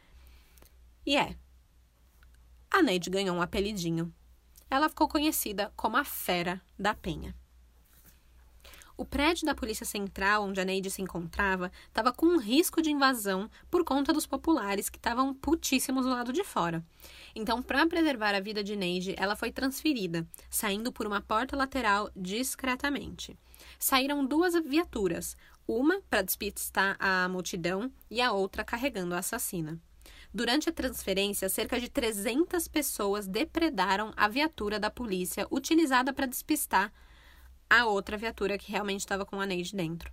[1.03, 1.35] E é.
[2.69, 4.13] A Neide ganhou um apelidinho.
[4.69, 7.33] Ela ficou conhecida como a Fera da Penha.
[8.97, 12.89] O prédio da Polícia Central, onde a Neide se encontrava, estava com um risco de
[12.89, 16.83] invasão por conta dos populares que estavam putíssimos do lado de fora.
[17.35, 22.09] Então, para preservar a vida de Neide, ela foi transferida, saindo por uma porta lateral
[22.15, 23.37] discretamente.
[23.77, 29.79] Saíram duas viaturas, uma para despistar a multidão e a outra carregando a assassina.
[30.33, 36.91] Durante a transferência, cerca de 300 pessoas depredaram a viatura da polícia utilizada para despistar
[37.69, 40.11] a outra viatura que realmente estava com a Neide dentro.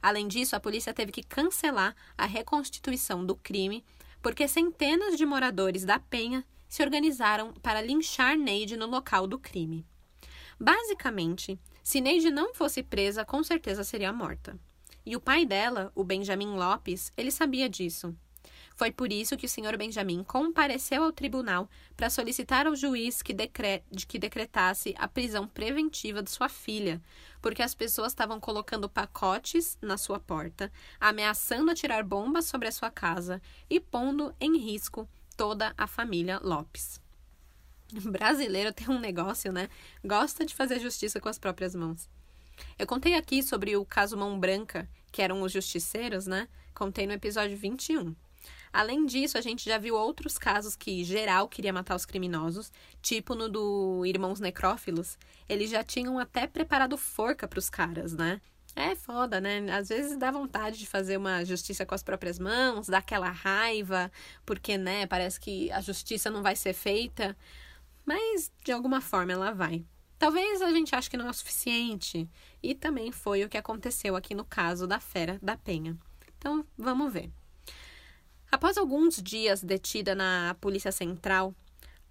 [0.00, 3.84] Além disso, a polícia teve que cancelar a reconstituição do crime
[4.22, 9.86] porque centenas de moradores da Penha se organizaram para linchar Neide no local do crime.
[10.58, 14.58] Basicamente, se Neide não fosse presa, com certeza seria morta.
[15.06, 18.14] E o pai dela, o Benjamin Lopes, ele sabia disso.
[18.78, 23.34] Foi por isso que o senhor Benjamin compareceu ao tribunal para solicitar ao juiz que,
[23.34, 27.02] decre que decretasse a prisão preventiva de sua filha,
[27.42, 32.88] porque as pessoas estavam colocando pacotes na sua porta, ameaçando atirar bombas sobre a sua
[32.88, 37.00] casa e pondo em risco toda a família Lopes.
[37.90, 39.68] Brasileiro tem um negócio, né?
[40.04, 42.08] Gosta de fazer justiça com as próprias mãos.
[42.78, 46.46] Eu contei aqui sobre o caso Mão Branca, que eram os justiceiros, né?
[46.72, 48.14] Contei no episódio 21.
[48.72, 53.34] Além disso, a gente já viu outros casos que geral queria matar os criminosos, tipo
[53.34, 55.18] no do Irmãos Necrófilos.
[55.48, 58.40] Eles já tinham até preparado forca para os caras, né?
[58.76, 59.66] É foda, né?
[59.72, 64.10] Às vezes dá vontade de fazer uma justiça com as próprias mãos, dá aquela raiva,
[64.46, 67.36] porque, né, parece que a justiça não vai ser feita,
[68.06, 69.84] mas de alguma forma ela vai.
[70.18, 72.28] Talvez a gente ache que não é o suficiente,
[72.62, 75.96] e também foi o que aconteceu aqui no caso da Fera da Penha.
[76.38, 77.30] Então, vamos ver.
[78.50, 81.54] Após alguns dias detida na Polícia Central,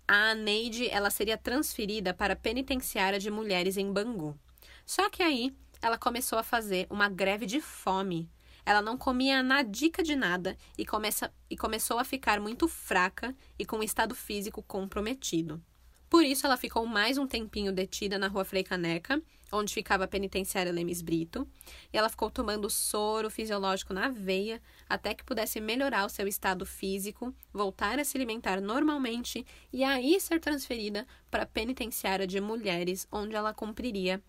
[0.08, 4.38] a Neide ela seria transferida para a penitenciária de mulheres em Bangu.
[4.86, 8.30] Só que aí ela começou a fazer uma greve de fome.
[8.66, 13.66] Ela não comia nadica de nada e, começa, e começou a ficar muito fraca e
[13.66, 15.62] com o estado físico comprometido.
[16.10, 20.08] Por isso, ela ficou mais um tempinho detida na rua Frei Caneca, onde ficava a
[20.08, 21.46] penitenciária Lemes Brito,
[21.92, 26.66] e ela ficou tomando soro fisiológico na veia até que pudesse melhorar o seu estado
[26.66, 33.06] físico, voltar a se alimentar normalmente e aí ser transferida para a penitenciária de mulheres,
[33.12, 34.24] onde ela cumpriria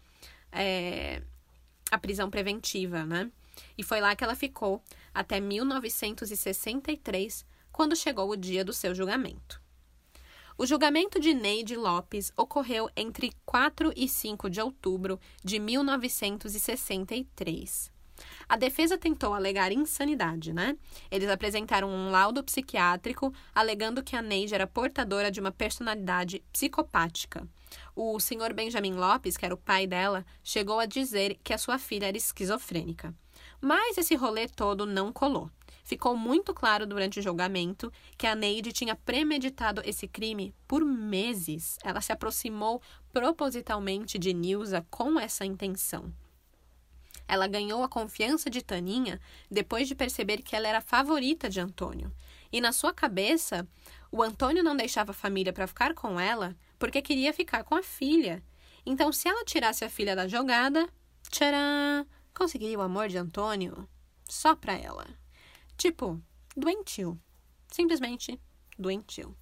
[0.50, 1.22] é,
[1.90, 3.30] a prisão preventiva, né?
[3.76, 4.80] E foi lá que ela ficou
[5.12, 9.60] até 1963, quando chegou o dia do seu julgamento.
[10.60, 17.92] O julgamento de Neide Lopes ocorreu entre 4 e 5 de outubro de 1963.
[18.48, 20.76] A defesa tentou alegar insanidade, né?
[21.12, 27.46] Eles apresentaram um laudo psiquiátrico alegando que a Neide era portadora de uma personalidade psicopática.
[27.94, 31.78] O senhor Benjamin Lopes, que era o pai dela, chegou a dizer que a sua
[31.78, 33.14] filha era esquizofrênica.
[33.60, 35.48] Mas esse rolê todo não colou.
[35.88, 41.78] Ficou muito claro durante o julgamento que a Neide tinha premeditado esse crime por meses.
[41.82, 46.12] Ela se aproximou propositalmente de Nilza com essa intenção.
[47.26, 49.18] Ela ganhou a confiança de Taninha
[49.50, 52.12] depois de perceber que ela era favorita de Antônio.
[52.52, 53.66] E na sua cabeça,
[54.12, 57.82] o Antônio não deixava a família para ficar com ela porque queria ficar com a
[57.82, 58.42] filha.
[58.84, 60.86] Então, se ela tirasse a filha da jogada,
[61.30, 63.88] tcharam, conseguiria o amor de Antônio
[64.28, 65.17] só para ela.
[65.78, 66.20] Tipo,
[66.56, 67.16] doentio.
[67.68, 68.40] Simplesmente
[68.76, 69.36] doentio.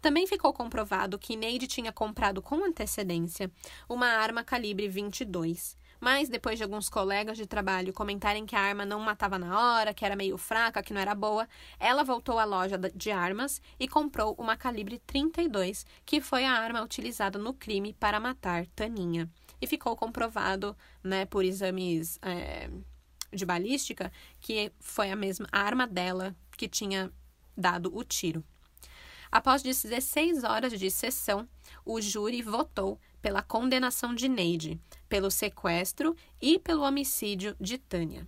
[0.00, 3.50] Também ficou comprovado que Neide tinha comprado com antecedência
[3.88, 8.86] uma arma calibre 22, mas depois de alguns colegas de trabalho comentarem que a arma
[8.86, 11.48] não matava na hora, que era meio fraca, que não era boa,
[11.80, 16.82] ela voltou à loja de armas e comprou uma calibre 32, que foi a arma
[16.82, 19.28] utilizada no crime para matar Taninha.
[19.60, 22.70] E ficou comprovado, né, por exames é,
[23.32, 27.12] de balística que foi a mesma a arma dela que tinha
[27.56, 28.44] dado o tiro.
[29.30, 31.46] Após 16 horas de sessão,
[31.84, 38.26] o júri votou pela condenação de Neide, pelo sequestro e pelo homicídio de Tânia.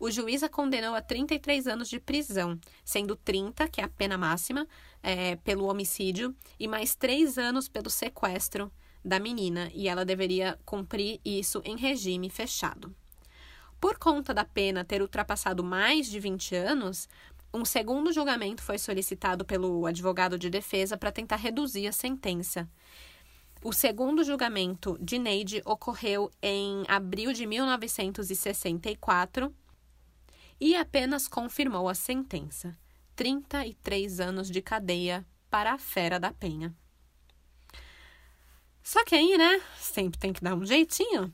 [0.00, 4.18] O juiz a condenou a 33 anos de prisão, sendo 30, que é a pena
[4.18, 4.66] máxima,
[5.00, 8.72] é, pelo homicídio, e mais 3 anos pelo sequestro
[9.04, 12.92] da menina, e ela deveria cumprir isso em regime fechado.
[13.82, 17.08] Por conta da pena ter ultrapassado mais de 20 anos,
[17.52, 22.66] Um segundo julgamento foi solicitado pelo advogado de defesa para tentar reduzir a sentença.
[23.62, 29.54] O segundo julgamento de Neide ocorreu em abril de 1964
[30.58, 32.74] e apenas confirmou a sentença:
[33.14, 36.74] 33 anos de cadeia para a fera da penha.
[38.82, 41.30] Só que aí, né, sempre tem que dar um jeitinho.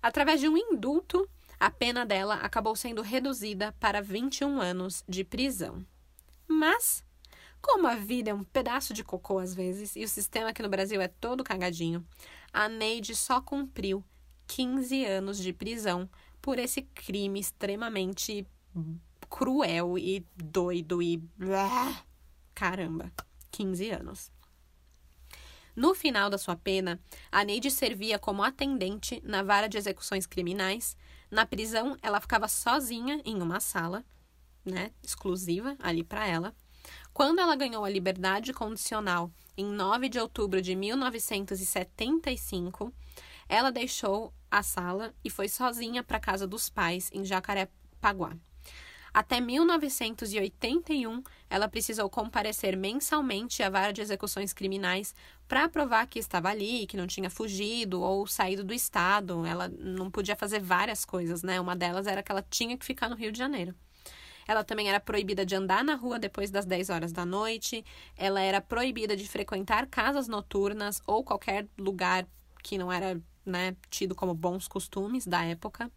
[0.00, 1.28] Através de um indulto,
[1.58, 5.84] a pena dela acabou sendo reduzida para 21 anos de prisão.
[6.46, 7.04] Mas,
[7.60, 10.68] como a vida é um pedaço de cocô às vezes e o sistema aqui no
[10.68, 12.06] Brasil é todo cagadinho,
[12.52, 14.04] a Neide só cumpriu
[14.46, 16.08] 15 anos de prisão
[16.40, 18.46] por esse crime extremamente
[19.28, 21.22] cruel e doido e.
[22.54, 23.12] Caramba,
[23.50, 24.32] 15 anos.
[25.76, 27.00] No final da sua pena,
[27.30, 30.96] a Neide servia como atendente na vara de execuções criminais.
[31.30, 34.04] Na prisão, ela ficava sozinha em uma sala,
[34.64, 36.54] né, exclusiva ali para ela.
[37.12, 42.92] Quando ela ganhou a liberdade condicional em 9 de outubro de 1975,
[43.48, 48.36] ela deixou a sala e foi sozinha para casa dos pais em Jacarepaguá.
[49.12, 55.14] Até 1981, ela precisou comparecer mensalmente à vara de execuções criminais
[55.46, 59.46] para provar que estava ali, que não tinha fugido ou saído do estado.
[59.46, 61.60] Ela não podia fazer várias coisas, né?
[61.60, 63.74] Uma delas era que ela tinha que ficar no Rio de Janeiro.
[64.46, 67.84] Ela também era proibida de andar na rua depois das 10 horas da noite.
[68.16, 72.26] Ela era proibida de frequentar casas noturnas ou qualquer lugar
[72.62, 75.90] que não era né, tido como bons costumes da época.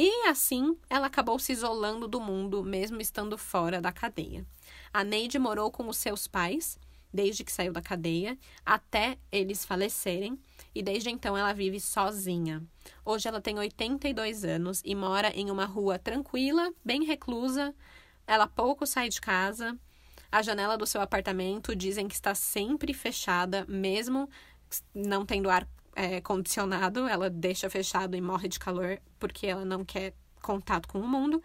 [0.00, 4.46] E assim, ela acabou se isolando do mundo, mesmo estando fora da cadeia.
[4.92, 6.78] A Neide morou com os seus pais,
[7.12, 10.38] desde que saiu da cadeia, até eles falecerem,
[10.72, 12.62] e desde então ela vive sozinha.
[13.04, 17.74] Hoje ela tem 82 anos e mora em uma rua tranquila, bem reclusa.
[18.24, 19.76] Ela pouco sai de casa.
[20.30, 24.30] A janela do seu apartamento dizem que está sempre fechada, mesmo
[24.94, 25.66] não tendo ar
[25.98, 31.00] é, condicionado, ela deixa fechado e morre de calor porque ela não quer contato com
[31.00, 31.42] o mundo.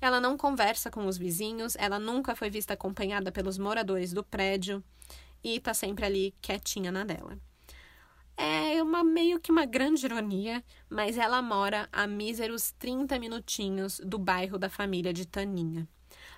[0.00, 4.82] Ela não conversa com os vizinhos, ela nunca foi vista acompanhada pelos moradores do prédio
[5.42, 7.38] e tá sempre ali quietinha na dela.
[8.36, 14.18] É uma meio que uma grande ironia, mas ela mora a míseros 30 minutinhos do
[14.18, 15.88] bairro da família de Taninha.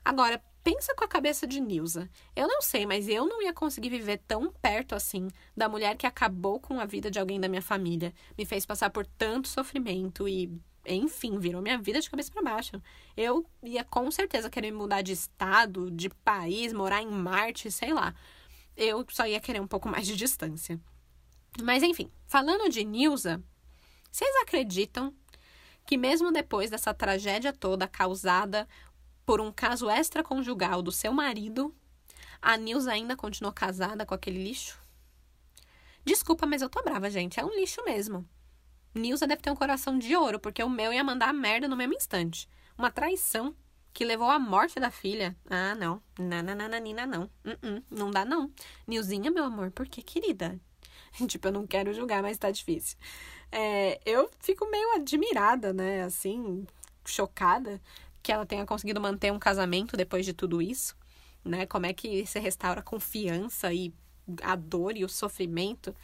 [0.04, 2.10] Agora, pensa com a cabeça de Nilza.
[2.36, 6.06] Eu não sei, mas eu não ia conseguir viver tão perto assim da mulher que
[6.06, 10.28] acabou com a vida de alguém da minha família, me fez passar por tanto sofrimento
[10.28, 10.52] e,
[10.84, 12.82] enfim, virou minha vida de cabeça para baixo.
[13.16, 18.14] Eu ia com certeza querer mudar de estado, de país, morar em Marte, sei lá.
[18.76, 20.78] Eu só ia querer um pouco mais de distância.
[21.62, 23.42] Mas enfim, falando de Nilza,
[24.12, 25.14] vocês acreditam
[25.86, 28.68] que mesmo depois dessa tragédia toda causada
[29.28, 31.74] por um caso extraconjugal do seu marido,
[32.40, 34.80] a Nilza ainda continuou casada com aquele lixo?
[36.02, 37.38] Desculpa, mas eu tô brava, gente.
[37.38, 38.26] É um lixo mesmo.
[38.94, 41.92] Nilza deve ter um coração de ouro, porque o meu ia mandar merda no mesmo
[41.92, 42.48] instante.
[42.78, 43.54] Uma traição
[43.92, 45.36] que levou à morte da filha.
[45.50, 46.02] Ah, não.
[46.18, 47.24] Nananina, não.
[47.44, 48.50] Uh -uh, não dá, não.
[48.86, 50.58] Nilzinha, meu amor, por que, querida?
[51.28, 52.96] tipo, eu não quero julgar, mas tá difícil.
[53.52, 56.04] É, eu fico meio admirada, né?
[56.04, 56.66] Assim,
[57.04, 57.78] chocada
[58.28, 60.94] que ela tenha conseguido manter um casamento depois de tudo isso,
[61.42, 61.64] né?
[61.64, 63.90] Como é que se restaura a confiança e
[64.42, 65.96] a dor e o sofrimento.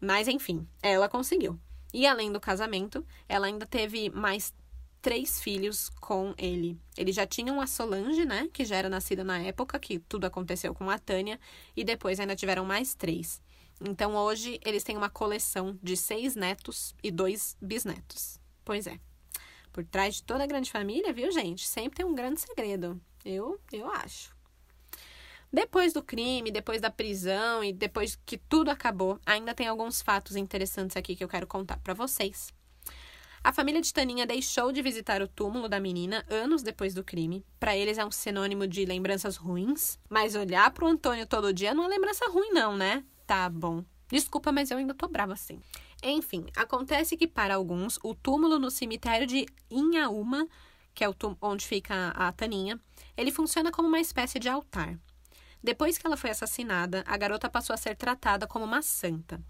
[0.00, 1.56] Mas enfim, ela conseguiu.
[1.94, 4.52] E além do casamento, ela ainda teve mais
[5.00, 6.76] três filhos com ele.
[6.96, 10.74] Eles já tinham a Solange, né, que já era nascida na época que tudo aconteceu
[10.74, 11.38] com a Tânia,
[11.76, 13.40] e depois ainda tiveram mais três.
[13.80, 18.40] Então hoje eles têm uma coleção de seis netos e dois bisnetos.
[18.64, 18.98] Pois é.
[19.76, 21.68] Por trás de toda a grande família, viu, gente?
[21.68, 22.98] Sempre tem um grande segredo.
[23.22, 24.34] Eu, eu acho.
[25.52, 30.34] Depois do crime, depois da prisão e depois que tudo acabou, ainda tem alguns fatos
[30.34, 32.54] interessantes aqui que eu quero contar para vocês.
[33.44, 37.44] A família de Taninha deixou de visitar o túmulo da menina anos depois do crime.
[37.60, 41.84] Para eles é um sinônimo de lembranças ruins, mas olhar pro Antônio todo dia não
[41.84, 43.04] é lembrança ruim não, né?
[43.26, 43.84] Tá bom.
[44.08, 45.60] Desculpa, mas eu ainda tô brava assim.
[46.02, 50.46] Enfim, acontece que para alguns, o túmulo no cemitério de Inhaúma,
[50.94, 52.80] que é o onde fica a Taninha,
[53.16, 54.98] ele funciona como uma espécie de altar.
[55.62, 59.42] Depois que ela foi assassinada, a garota passou a ser tratada como uma santa.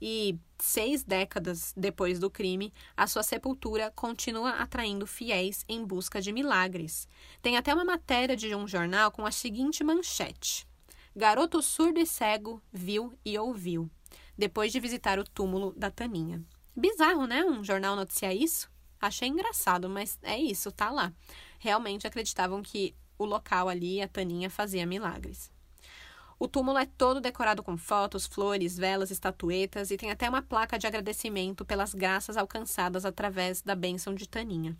[0.00, 6.32] E seis décadas depois do crime, a sua sepultura continua atraindo fiéis em busca de
[6.32, 7.08] milagres.
[7.42, 10.66] Tem até uma matéria de um jornal com a seguinte manchete:
[11.14, 13.90] Garoto surdo e cego viu e ouviu
[14.38, 16.40] depois de visitar o túmulo da Taninha.
[16.76, 17.44] Bizarro, né?
[17.44, 18.70] Um jornal noticiar isso?
[19.00, 21.12] Achei engraçado, mas é isso, tá lá.
[21.58, 25.50] Realmente acreditavam que o local ali, a Taninha, fazia milagres.
[26.38, 30.78] O túmulo é todo decorado com fotos, flores, velas, estatuetas e tem até uma placa
[30.78, 34.76] de agradecimento pelas graças alcançadas através da bênção de Taninha.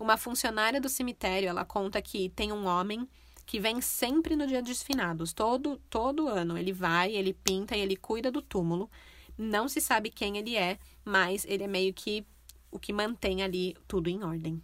[0.00, 3.06] Uma funcionária do cemitério, ela conta que tem um homem
[3.48, 6.58] que vem sempre no dia dos finados, todo todo ano.
[6.58, 8.90] Ele vai, ele pinta e ele cuida do túmulo.
[9.38, 12.26] Não se sabe quem ele é, mas ele é meio que
[12.70, 14.60] o que mantém ali tudo em ordem.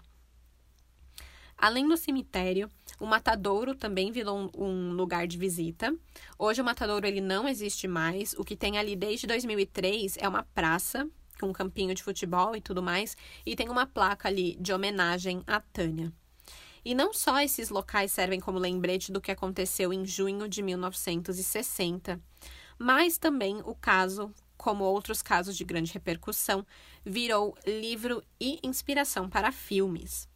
[1.56, 2.68] Além do cemitério,
[3.00, 5.96] o matadouro também virou um, lugar de visita.
[6.38, 8.34] Hoje o matadouro ele não existe mais.
[8.34, 11.08] O que tem ali desde 2003 é uma praça
[11.40, 13.16] com um campinho de futebol e tudo mais,
[13.46, 16.12] e tem uma placa ali de homenagem à Tânia.
[16.84, 22.20] E não só esses locais servem como lembrete do que aconteceu em junho de 1960,
[22.78, 26.66] mas também o caso, como outros casos de grande repercussão,
[27.04, 30.28] virou livro e inspiração para filmes.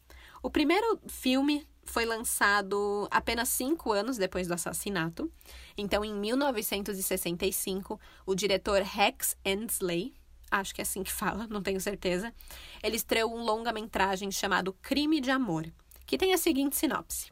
[0.42, 5.30] O primeiro filme foi lançado apenas cinco anos depois do assassinato.
[5.76, 10.14] Então, em 1965, o diretor Rex Endsley,
[10.50, 12.32] acho que é assim que fala, não tenho certeza,
[12.82, 15.66] ele estreou um longa-metragem chamado Crime de Amor,
[16.08, 17.30] que tem a seguinte sinopse.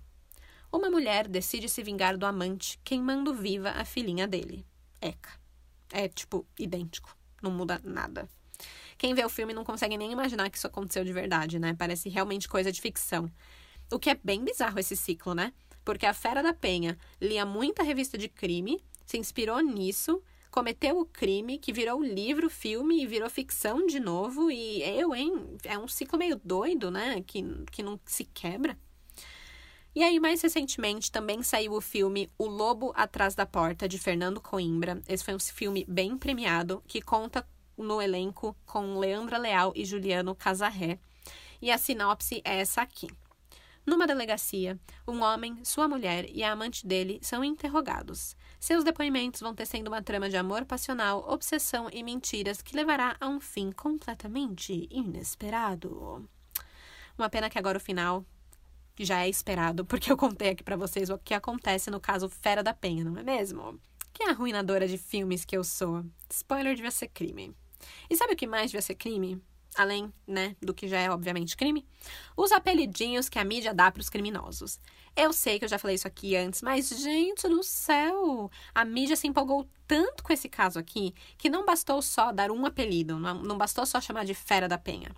[0.71, 4.67] Uma mulher decide se vingar do amante, queimando viva a filhinha dele,
[5.01, 5.31] Eka.
[5.91, 7.17] É, tipo, idêntico.
[7.41, 8.29] Não muda nada.
[8.99, 11.73] Quem vê o filme não consegue nem imaginar que isso aconteceu de verdade, né?
[11.73, 13.31] Parece realmente coisa de ficção.
[13.91, 15.55] O que é bem bizarro esse ciclo, né?
[15.83, 20.23] Porque a Fera da Penha lia muita revista de crime, se inspirou nisso,
[20.57, 24.51] cometeu o crime, que virou livro, filme e virou ficção de novo.
[24.51, 25.59] E eu, hein?
[25.63, 27.23] É um ciclo meio doido, né?
[27.27, 28.75] Que, que não se quebra.
[29.95, 34.41] E aí, mais recentemente, também saiu o filme O Lobo Atrás da Porta, de Fernando
[34.41, 35.03] Coimbra.
[35.07, 37.47] Esse foi um filme bem premiado, que conta
[37.77, 40.99] no elenco com Leandra Leal e Juliano Casarré.
[41.61, 43.09] E a sinopse é essa aqui.
[43.87, 48.37] Numa delegacia, um homem, sua mulher e a amante dele são interrogados.
[48.59, 53.29] Seus depoimentos vão tecendo uma trama de amor passional, obsessão e mentiras que levará a
[53.29, 56.29] um fim completamente inesperado.
[57.17, 58.25] Uma pena que agora o final
[58.99, 62.65] já é esperado, porque eu contei aqui para vocês o que acontece no caso Fera
[62.65, 63.81] da Penha, não é mesmo?
[64.13, 66.05] Que arruinadora de filmes que eu sou.
[66.29, 67.55] Spoiler devia ser crime.
[68.11, 69.41] E sabe o que mais devia ser crime?
[69.77, 71.87] Além, né, do que já é obviamente crime?
[72.35, 74.81] Os apelidinhos que a mídia dá para os criminosos.
[75.15, 78.51] Eu sei que eu já falei isso aqui antes, mas gente do céu!
[78.75, 82.65] A mídia se empolgou tanto com esse caso aqui que não bastou só dar um
[82.65, 85.11] apelido, não, bastou só chamar de Fera da Penha.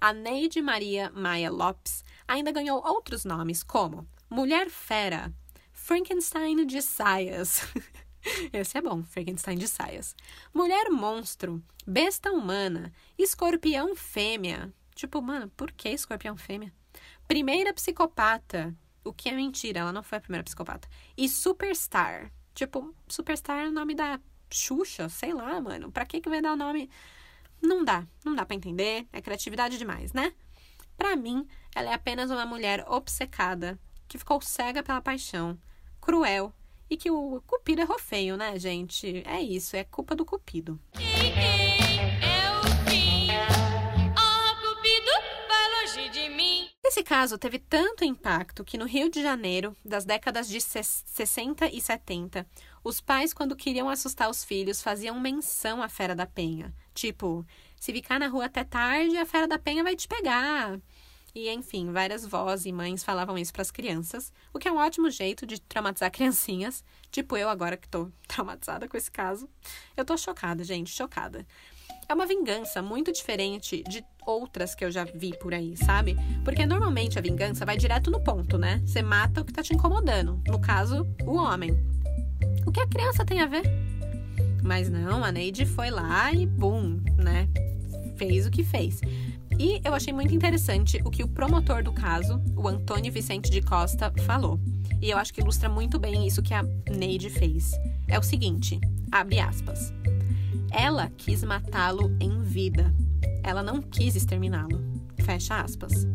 [0.00, 5.32] A Neide Maria Maia Lopes ainda ganhou outros nomes, como Mulher Fera,
[5.72, 7.62] Frankenstein de Saias.
[8.52, 10.14] Esse é bom, Frankenstein de saias.
[10.52, 14.72] Mulher monstro, besta humana, escorpião fêmea.
[14.94, 16.72] Tipo, mano, por que escorpião fêmea?
[17.26, 18.74] Primeira psicopata.
[19.04, 20.88] O que é mentira, ela não foi a primeira psicopata.
[21.16, 22.30] E superstar.
[22.54, 24.20] Tipo, superstar é o nome da
[24.50, 25.90] Xuxa, sei lá, mano.
[25.90, 26.88] Pra que que vai dar o nome?
[27.60, 29.06] Não dá, não dá para entender.
[29.12, 30.32] É criatividade demais, né?
[30.96, 35.58] Para mim, ela é apenas uma mulher obcecada que ficou cega pela paixão,
[36.00, 36.54] cruel
[36.92, 39.22] e que o Cupido errou feio, né, gente?
[39.26, 40.78] É isso, é culpa do Cupido.
[46.84, 51.80] Esse caso teve tanto impacto que no Rio de Janeiro, das décadas de 60 e
[51.80, 52.46] 70,
[52.84, 56.74] os pais, quando queriam assustar os filhos, faziam menção à Fera da Penha.
[56.92, 57.46] Tipo,
[57.80, 60.78] se ficar na rua até tarde, a Fera da Penha vai te pegar.
[61.34, 64.76] E, enfim, várias vós e mães falavam isso para as crianças, o que é um
[64.76, 69.48] ótimo jeito de traumatizar criancinhas, tipo eu agora que tô traumatizada com esse caso.
[69.96, 71.46] Eu tô chocada, gente, chocada.
[72.08, 76.16] É uma vingança muito diferente de outras que eu já vi por aí, sabe?
[76.44, 78.82] Porque normalmente a vingança vai direto no ponto, né?
[78.84, 80.40] Você mata o que tá te incomodando.
[80.46, 81.70] No caso, o homem.
[82.66, 83.62] O que a criança tem a ver?
[84.62, 87.48] Mas não, a Neide foi lá e bum, né?
[88.16, 89.00] Fez o que fez.
[89.62, 93.62] E eu achei muito interessante o que o promotor do caso, o Antônio Vicente de
[93.62, 94.58] Costa, falou.
[95.00, 97.70] E eu acho que ilustra muito bem isso que a Neide fez.
[98.08, 98.80] É o seguinte,
[99.12, 99.94] abre aspas.
[100.68, 102.92] Ela quis matá-lo em vida.
[103.44, 104.82] Ela não quis exterminá-lo.
[105.20, 106.08] Fecha aspas.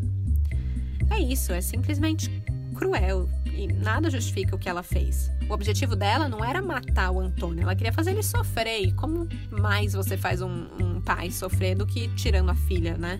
[1.10, 2.30] É isso, é simplesmente
[2.76, 5.32] cruel e nada justifica o que ela fez.
[5.49, 8.82] O objetivo dela não era matar o Antônio, ela queria fazer ele sofrer.
[8.82, 13.20] E como mais você faz um, um pai sofrer do que tirando a filha, né?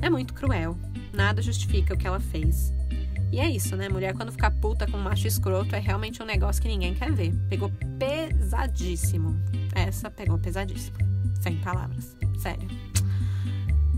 [0.00, 0.76] É muito cruel.
[1.12, 2.72] Nada justifica o que ela fez.
[3.30, 3.88] E é isso, né?
[3.88, 7.10] Mulher, quando ficar puta com um macho escroto, é realmente um negócio que ninguém quer
[7.10, 7.32] ver.
[7.48, 9.34] Pegou pesadíssimo.
[9.74, 10.98] Essa pegou pesadíssimo.
[11.40, 12.14] Sem palavras.
[12.38, 12.68] Sério.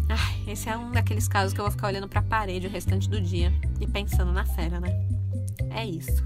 [0.08, 3.08] Ai, esse é um daqueles casos que eu vou ficar olhando pra parede o restante
[3.08, 5.13] do dia e pensando na fera, né?
[5.70, 6.24] É isso.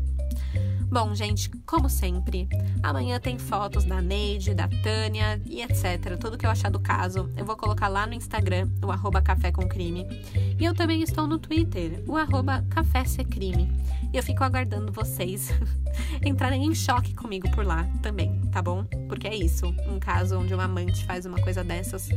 [0.90, 2.48] Bom, gente, como sempre,
[2.82, 6.16] amanhã tem fotos da Neide, da Tânia e etc.
[6.18, 9.52] Tudo que eu achar do caso, eu vou colocar lá no Instagram, o arroba Café
[9.52, 10.06] com Crime.
[10.58, 13.70] E eu também estou no Twitter, o arroba Café Crime.
[14.14, 15.50] E eu fico aguardando vocês
[16.24, 18.84] entrarem em choque comigo por lá também, tá bom?
[19.08, 22.08] Porque é isso, um caso onde uma amante faz uma coisa dessas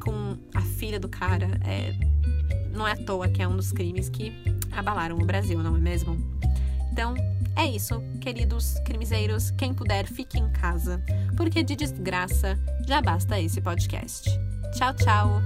[0.00, 1.94] com a filha do cara, é...
[2.74, 4.32] não é à toa que é um dos crimes que
[4.72, 6.39] abalaram o Brasil, não é mesmo?
[7.00, 7.14] Então,
[7.56, 9.50] é isso, queridos crimezeiros.
[9.52, 11.02] Quem puder, fique em casa,
[11.34, 14.28] porque de desgraça já basta esse podcast.
[14.74, 15.40] Tchau, tchau!